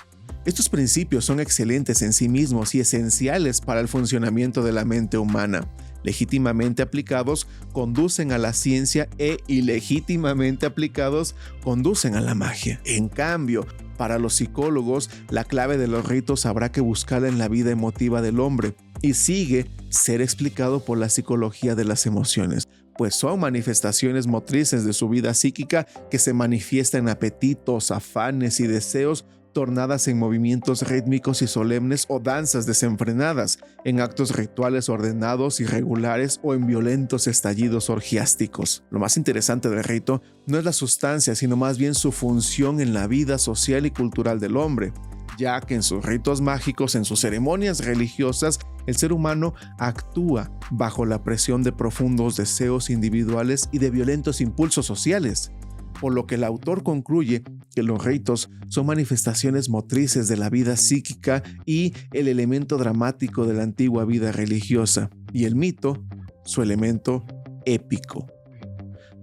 Estos 0.44 0.68
principios 0.68 1.24
son 1.24 1.40
excelentes 1.40 2.02
en 2.02 2.12
sí 2.12 2.28
mismos 2.28 2.76
y 2.76 2.82
esenciales 2.82 3.62
para 3.62 3.80
el 3.80 3.88
funcionamiento 3.88 4.62
de 4.62 4.74
la 4.74 4.84
mente 4.84 5.18
humana. 5.18 5.70
Legítimamente 6.08 6.82
aplicados 6.82 7.48
conducen 7.74 8.32
a 8.32 8.38
la 8.38 8.54
ciencia 8.54 9.10
e 9.18 9.40
ilegítimamente 9.48 10.66
aplicados 10.66 11.36
conducen 11.62 12.16
a 12.16 12.22
la 12.22 12.34
magia. 12.34 12.80
En 12.86 13.10
cambio, 13.10 13.68
para 13.98 14.18
los 14.18 14.36
psicólogos, 14.36 15.10
la 15.30 15.44
clave 15.44 15.78
de 15.78 15.90
los 15.90 16.08
ritos 16.08 16.46
habrá 16.46 16.72
que 16.72 16.80
buscarla 16.80 17.28
en 17.28 17.38
la 17.38 17.50
vida 17.50 17.72
emotiva 17.72 18.22
del 18.22 18.40
hombre 18.40 18.74
y 19.02 19.16
sigue 19.16 19.66
ser 19.90 20.22
explicado 20.22 20.80
por 20.80 20.98
la 20.98 21.10
psicología 21.10 21.76
de 21.76 21.84
las 21.84 22.06
emociones, 22.06 22.70
pues 22.98 23.14
son 23.14 23.42
manifestaciones 23.42 24.28
motrices 24.28 24.86
de 24.86 24.94
su 24.94 25.10
vida 25.10 25.34
psíquica 25.34 25.88
que 26.10 26.20
se 26.20 26.32
manifiestan 26.32 27.02
en 27.02 27.10
apetitos, 27.10 27.92
afanes 27.92 28.62
y 28.62 28.68
deseos 28.68 29.26
tornadas 29.58 30.08
en 30.08 30.20
movimientos 30.20 30.88
rítmicos 30.88 31.42
y 31.42 31.48
solemnes 31.48 32.06
o 32.10 32.20
danzas 32.20 32.68
desenfrenadas, 32.68 33.58
en 33.86 34.02
actos 34.02 34.36
rituales 34.36 34.88
ordenados 34.88 35.60
y 35.60 35.66
regulares 35.66 36.40
o 36.44 36.54
en 36.54 36.68
violentos 36.68 37.26
estallidos 37.26 37.90
orgiásticos. 37.90 38.84
Lo 38.92 39.00
más 39.00 39.18
interesante 39.18 39.68
del 39.68 39.84
rito 39.84 40.22
no 40.46 40.60
es 40.60 40.64
la 40.64 40.74
sustancia, 40.74 41.34
sino 41.34 41.56
más 41.56 41.80
bien 41.80 41.96
su 41.96 42.12
función 42.12 42.80
en 42.80 42.94
la 42.94 43.08
vida 43.08 43.40
social 43.40 43.88
y 43.88 43.90
cultural 43.90 44.40
del 44.40 44.58
hombre, 44.58 44.94
ya 45.40 45.60
que 45.62 45.74
en 45.74 45.82
sus 45.82 46.06
ritos 46.06 46.40
mágicos, 46.40 46.94
en 46.94 47.04
sus 47.04 47.22
ceremonias 47.22 47.84
religiosas, 47.84 48.60
el 48.86 48.96
ser 48.96 49.12
humano 49.12 49.56
actúa 49.80 50.52
bajo 50.70 51.04
la 51.04 51.24
presión 51.24 51.64
de 51.64 51.72
profundos 51.72 52.38
deseos 52.38 52.92
individuales 52.92 53.70
y 53.72 53.80
de 53.80 53.90
violentos 53.90 54.40
impulsos 54.40 54.86
sociales 54.86 55.52
por 56.00 56.14
lo 56.14 56.28
que 56.28 56.36
el 56.36 56.44
autor 56.44 56.84
concluye 56.84 57.44
que 57.74 57.84
los 57.84 58.04
ritos 58.04 58.50
son 58.70 58.86
manifestaciones 58.86 59.70
motrices 59.70 60.28
de 60.28 60.38
la 60.38 60.50
vida 60.50 60.78
psíquica 60.78 61.44
y 61.66 61.94
el 62.14 62.28
elemento 62.28 62.78
dramático 62.78 63.46
de 63.46 63.54
la 63.54 63.64
antigua 63.64 64.06
vida 64.06 64.32
religiosa, 64.32 65.10
y 65.34 65.46
el 65.46 65.56
mito 65.56 66.04
su 66.44 66.62
elemento 66.62 67.26
épico. 67.66 68.26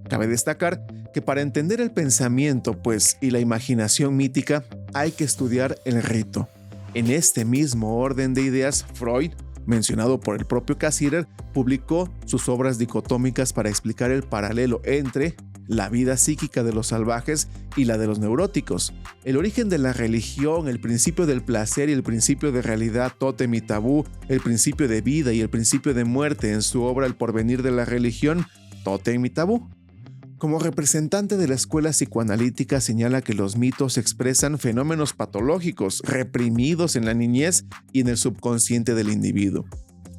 Cabe 0.08 0.26
destacar 0.26 0.84
que 1.12 1.22
para 1.22 1.40
entender 1.40 1.80
el 1.80 1.92
pensamiento, 1.92 2.82
pues, 2.82 3.16
y 3.20 3.30
la 3.30 3.40
imaginación 3.40 4.16
mítica, 4.16 4.64
hay 4.92 5.12
que 5.12 5.24
estudiar 5.24 5.78
el 5.84 6.02
rito. 6.02 6.48
En 6.92 7.10
este 7.10 7.44
mismo 7.44 7.96
orden 7.96 8.34
de 8.34 8.42
ideas, 8.42 8.84
Freud, 8.94 9.32
mencionado 9.66 10.20
por 10.20 10.36
el 10.36 10.44
propio 10.44 10.76
Cassirer, 10.76 11.26
publicó 11.52 12.10
sus 12.26 12.48
obras 12.48 12.78
dicotómicas 12.78 13.52
para 13.52 13.70
explicar 13.70 14.10
el 14.10 14.22
paralelo 14.22 14.80
entre 14.84 15.34
la 15.66 15.88
vida 15.88 16.16
psíquica 16.16 16.62
de 16.62 16.72
los 16.72 16.88
salvajes 16.88 17.48
y 17.76 17.84
la 17.84 17.98
de 17.98 18.06
los 18.06 18.18
neuróticos, 18.18 18.92
el 19.24 19.36
origen 19.36 19.68
de 19.68 19.78
la 19.78 19.92
religión, 19.92 20.68
el 20.68 20.80
principio 20.80 21.26
del 21.26 21.42
placer 21.42 21.88
y 21.88 21.92
el 21.92 22.02
principio 22.02 22.52
de 22.52 22.62
realidad, 22.62 23.12
tótem 23.18 23.54
y 23.54 23.60
tabú, 23.60 24.04
el 24.28 24.40
principio 24.40 24.88
de 24.88 25.00
vida 25.00 25.32
y 25.32 25.40
el 25.40 25.50
principio 25.50 25.94
de 25.94 26.04
muerte 26.04 26.52
en 26.52 26.62
su 26.62 26.82
obra 26.82 27.06
El 27.06 27.16
porvenir 27.16 27.62
de 27.62 27.70
la 27.70 27.84
religión, 27.84 28.46
tótem 28.84 29.24
y 29.24 29.30
tabú. 29.30 29.68
Como 30.38 30.58
representante 30.58 31.36
de 31.38 31.48
la 31.48 31.54
escuela 31.54 31.90
psicoanalítica 31.90 32.80
señala 32.80 33.22
que 33.22 33.32
los 33.32 33.56
mitos 33.56 33.96
expresan 33.96 34.58
fenómenos 34.58 35.14
patológicos 35.14 36.02
reprimidos 36.04 36.96
en 36.96 37.06
la 37.06 37.14
niñez 37.14 37.64
y 37.92 38.00
en 38.00 38.08
el 38.08 38.18
subconsciente 38.18 38.94
del 38.94 39.10
individuo. 39.10 39.64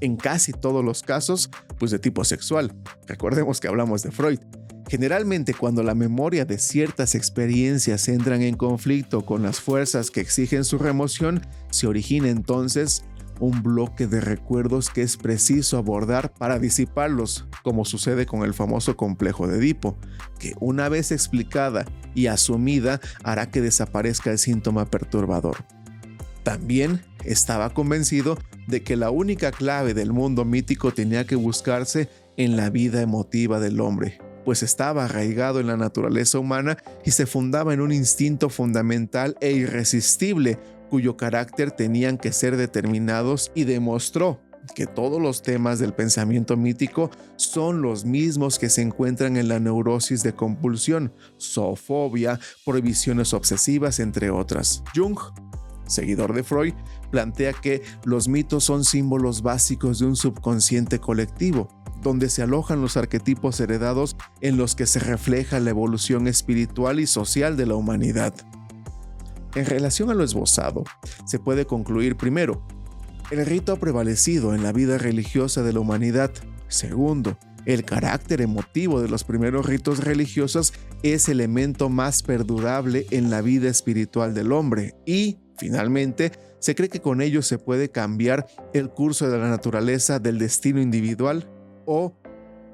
En 0.02 0.16
casi 0.16 0.52
todos 0.52 0.84
los 0.84 1.04
casos, 1.04 1.52
pues 1.78 1.92
de 1.92 2.00
tipo 2.00 2.24
sexual. 2.24 2.74
Recordemos 3.08 3.60
que 3.60 3.68
hablamos 3.68 4.02
de 4.04 4.12
Freud. 4.12 4.40
Generalmente 4.88 5.54
cuando 5.54 5.82
la 5.82 5.96
memoria 5.96 6.46
de 6.46 6.60
ciertas 6.60 7.16
experiencias 7.16 8.08
entran 8.08 8.44
en 8.44 8.56
conflicto 8.56 9.26
con 9.26 9.42
las 9.42 9.60
fuerzas 9.60 10.12
que 10.12 10.22
exigen 10.22 10.64
su 10.64 10.78
remoción, 10.78 11.42
se 11.72 11.88
origina 11.88 12.30
entonces 12.30 13.04
un 13.40 13.64
bloque 13.64 14.08
de 14.08 14.22
recuerdos 14.22 14.90
que 14.90 15.02
es 15.02 15.18
preciso 15.18 15.78
abordar 15.78 16.32
para 16.34 16.60
disiparlos, 16.60 17.48
como 17.64 17.84
sucede 17.84 18.26
con 18.26 18.44
el 18.44 18.54
famoso 18.54 18.96
complejo 18.96 19.48
de 19.48 19.58
Edipo, 19.58 19.98
que 20.40 20.54
una 20.60 20.88
vez 20.88 21.12
explicada 21.12 21.86
y 22.14 22.28
asumida 22.28 23.02
hará 23.24 23.50
que 23.50 23.62
desaparezca 23.62 24.32
el 24.32 24.38
síntoma 24.38 24.86
perturbador. 24.86 25.66
También 26.44 27.02
estaba 27.24 27.72
convencido 27.72 28.38
de 28.68 28.84
que 28.84 28.96
la 28.96 29.10
única 29.10 29.52
clave 29.52 29.94
del 29.94 30.14
mundo 30.14 30.46
mítico 30.46 30.94
tenía 30.94 31.26
que 31.26 31.36
buscarse 31.36 32.08
en 32.38 32.56
la 32.56 32.70
vida 32.70 33.02
emotiva 33.02 33.60
del 33.60 33.80
hombre, 33.80 34.20
pues 34.46 34.64
estaba 34.64 35.06
arraigado 35.06 35.60
en 35.60 35.68
la 35.68 35.76
naturaleza 35.76 36.40
humana 36.40 36.78
y 37.04 37.12
se 37.12 37.26
fundaba 37.26 37.74
en 37.74 37.82
un 37.82 37.92
instinto 37.92 38.50
fundamental 38.50 39.36
e 39.42 39.52
irresistible, 39.52 40.60
cuyo 40.90 41.18
carácter 41.18 41.72
tenían 41.72 42.18
que 42.18 42.32
ser 42.32 42.56
determinados 42.56 43.52
y 43.56 43.66
demostró 43.66 44.40
que 44.74 44.88
todos 44.88 45.22
los 45.22 45.42
temas 45.42 45.80
del 45.80 45.94
pensamiento 45.94 46.58
mítico 46.58 47.12
son 47.36 47.82
los 47.82 48.06
mismos 48.06 48.58
que 48.58 48.70
se 48.70 48.82
encuentran 48.82 49.38
en 49.38 49.48
la 49.48 49.60
neurosis 49.60 50.24
de 50.24 50.34
compulsión, 50.34 51.14
zoofobia, 51.40 52.40
prohibiciones 52.66 53.34
obsesivas, 53.34 54.00
entre 54.00 54.30
otras. 54.32 54.84
Jung, 54.96 55.18
seguidor 55.88 56.34
de 56.34 56.44
Freud, 56.44 56.74
plantea 57.12 57.54
que 57.54 57.84
los 58.04 58.28
mitos 58.28 58.64
son 58.64 58.84
símbolos 58.86 59.42
básicos 59.42 60.00
de 60.00 60.08
un 60.08 60.16
subconsciente 60.16 61.00
colectivo, 61.00 61.68
donde 62.06 62.30
se 62.30 62.42
alojan 62.42 62.82
los 62.82 62.96
arquetipos 62.96 63.60
heredados 63.60 64.16
en 64.40 64.56
los 64.56 64.76
que 64.76 64.86
se 64.86 65.00
refleja 65.00 65.60
la 65.60 65.72
evolución 65.72 66.28
espiritual 66.28 67.00
y 67.00 67.08
social 67.08 67.58
de 67.58 67.66
la 67.66 67.76
humanidad. 67.76 68.34
En 69.56 69.66
relación 69.66 70.10
a 70.10 70.14
lo 70.14 70.24
esbozado, 70.24 70.84
se 71.26 71.40
puede 71.40 71.66
concluir 71.66 72.16
primero 72.16 72.66
el 73.32 73.44
rito 73.44 73.74
ha 73.74 73.78
prevalecido 73.78 74.54
en 74.54 74.62
la 74.62 74.72
vida 74.72 75.00
religiosa 75.00 75.64
de 75.64 75.74
la 75.74 75.80
humanidad. 75.80 76.32
Segundo, 76.68 77.40
el 77.66 77.84
carácter 77.84 78.40
emotivo 78.40 79.02
de 79.02 79.10
los 79.10 79.24
primeros 79.24 79.66
ritos 79.66 80.04
religiosos 80.04 80.74
es 81.02 81.28
elemento 81.28 81.90
más 81.90 82.22
perdurable 82.22 83.08
en 83.10 83.32
la 83.32 83.42
vida 83.42 83.68
espiritual 83.68 84.36
del 84.36 84.52
hombre. 84.52 84.94
Y, 85.08 85.40
finalmente, 85.58 86.34
se 86.60 86.76
cree 86.76 86.90
que 86.90 87.02
con 87.02 87.20
ellos 87.20 87.48
se 87.48 87.58
puede 87.58 87.90
cambiar 87.90 88.46
el 88.76 88.90
curso 88.90 89.28
de 89.28 89.40
la 89.40 89.50
naturaleza 89.50 90.20
del 90.20 90.38
destino 90.38 90.80
individual 90.80 91.50
o 91.86 92.14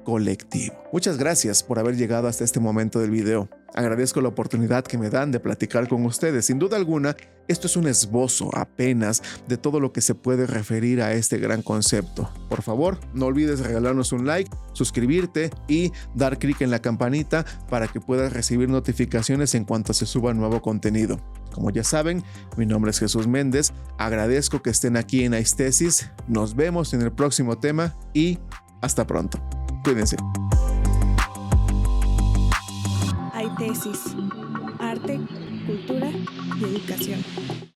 colectivo. 0.04 0.74
Muchas 0.92 1.16
gracias 1.16 1.62
por 1.62 1.78
haber 1.78 1.96
llegado 1.96 2.28
hasta 2.28 2.44
este 2.44 2.60
momento 2.60 2.98
del 2.98 3.10
video. 3.10 3.48
Agradezco 3.74 4.20
la 4.20 4.28
oportunidad 4.28 4.84
que 4.84 4.98
me 4.98 5.08
dan 5.08 5.32
de 5.32 5.40
platicar 5.40 5.88
con 5.88 6.04
ustedes. 6.04 6.44
Sin 6.44 6.58
duda 6.58 6.76
alguna, 6.76 7.16
esto 7.48 7.66
es 7.66 7.76
un 7.76 7.86
esbozo 7.86 8.50
apenas 8.54 9.22
de 9.48 9.56
todo 9.56 9.80
lo 9.80 9.94
que 9.94 10.02
se 10.02 10.14
puede 10.14 10.46
referir 10.46 11.00
a 11.00 11.14
este 11.14 11.38
gran 11.38 11.62
concepto. 11.62 12.30
Por 12.50 12.60
favor, 12.60 12.98
no 13.14 13.26
olvides 13.26 13.60
regalarnos 13.60 14.12
un 14.12 14.26
like, 14.26 14.50
suscribirte 14.74 15.50
y 15.68 15.90
dar 16.14 16.38
clic 16.38 16.60
en 16.60 16.70
la 16.70 16.82
campanita 16.82 17.46
para 17.70 17.88
que 17.88 18.00
puedas 18.00 18.34
recibir 18.34 18.68
notificaciones 18.68 19.54
en 19.54 19.64
cuanto 19.64 19.94
se 19.94 20.04
suba 20.04 20.34
nuevo 20.34 20.60
contenido. 20.60 21.18
Como 21.52 21.70
ya 21.70 21.84
saben, 21.84 22.22
mi 22.58 22.66
nombre 22.66 22.90
es 22.90 22.98
Jesús 22.98 23.26
Méndez. 23.26 23.72
Agradezco 23.98 24.60
que 24.60 24.70
estén 24.70 24.98
aquí 24.98 25.24
en 25.24 25.32
Aistesis. 25.32 26.10
Nos 26.28 26.56
vemos 26.56 26.92
en 26.92 27.00
el 27.00 27.12
próximo 27.12 27.58
tema 27.58 27.96
y 28.12 28.38
hasta 28.82 29.06
pronto. 29.06 29.38
Cuídense. 29.82 30.16
Hay 33.32 33.48
tesis, 33.56 34.14
arte, 34.78 35.18
cultura 35.66 36.10
y 36.60 36.64
educación. 36.64 37.71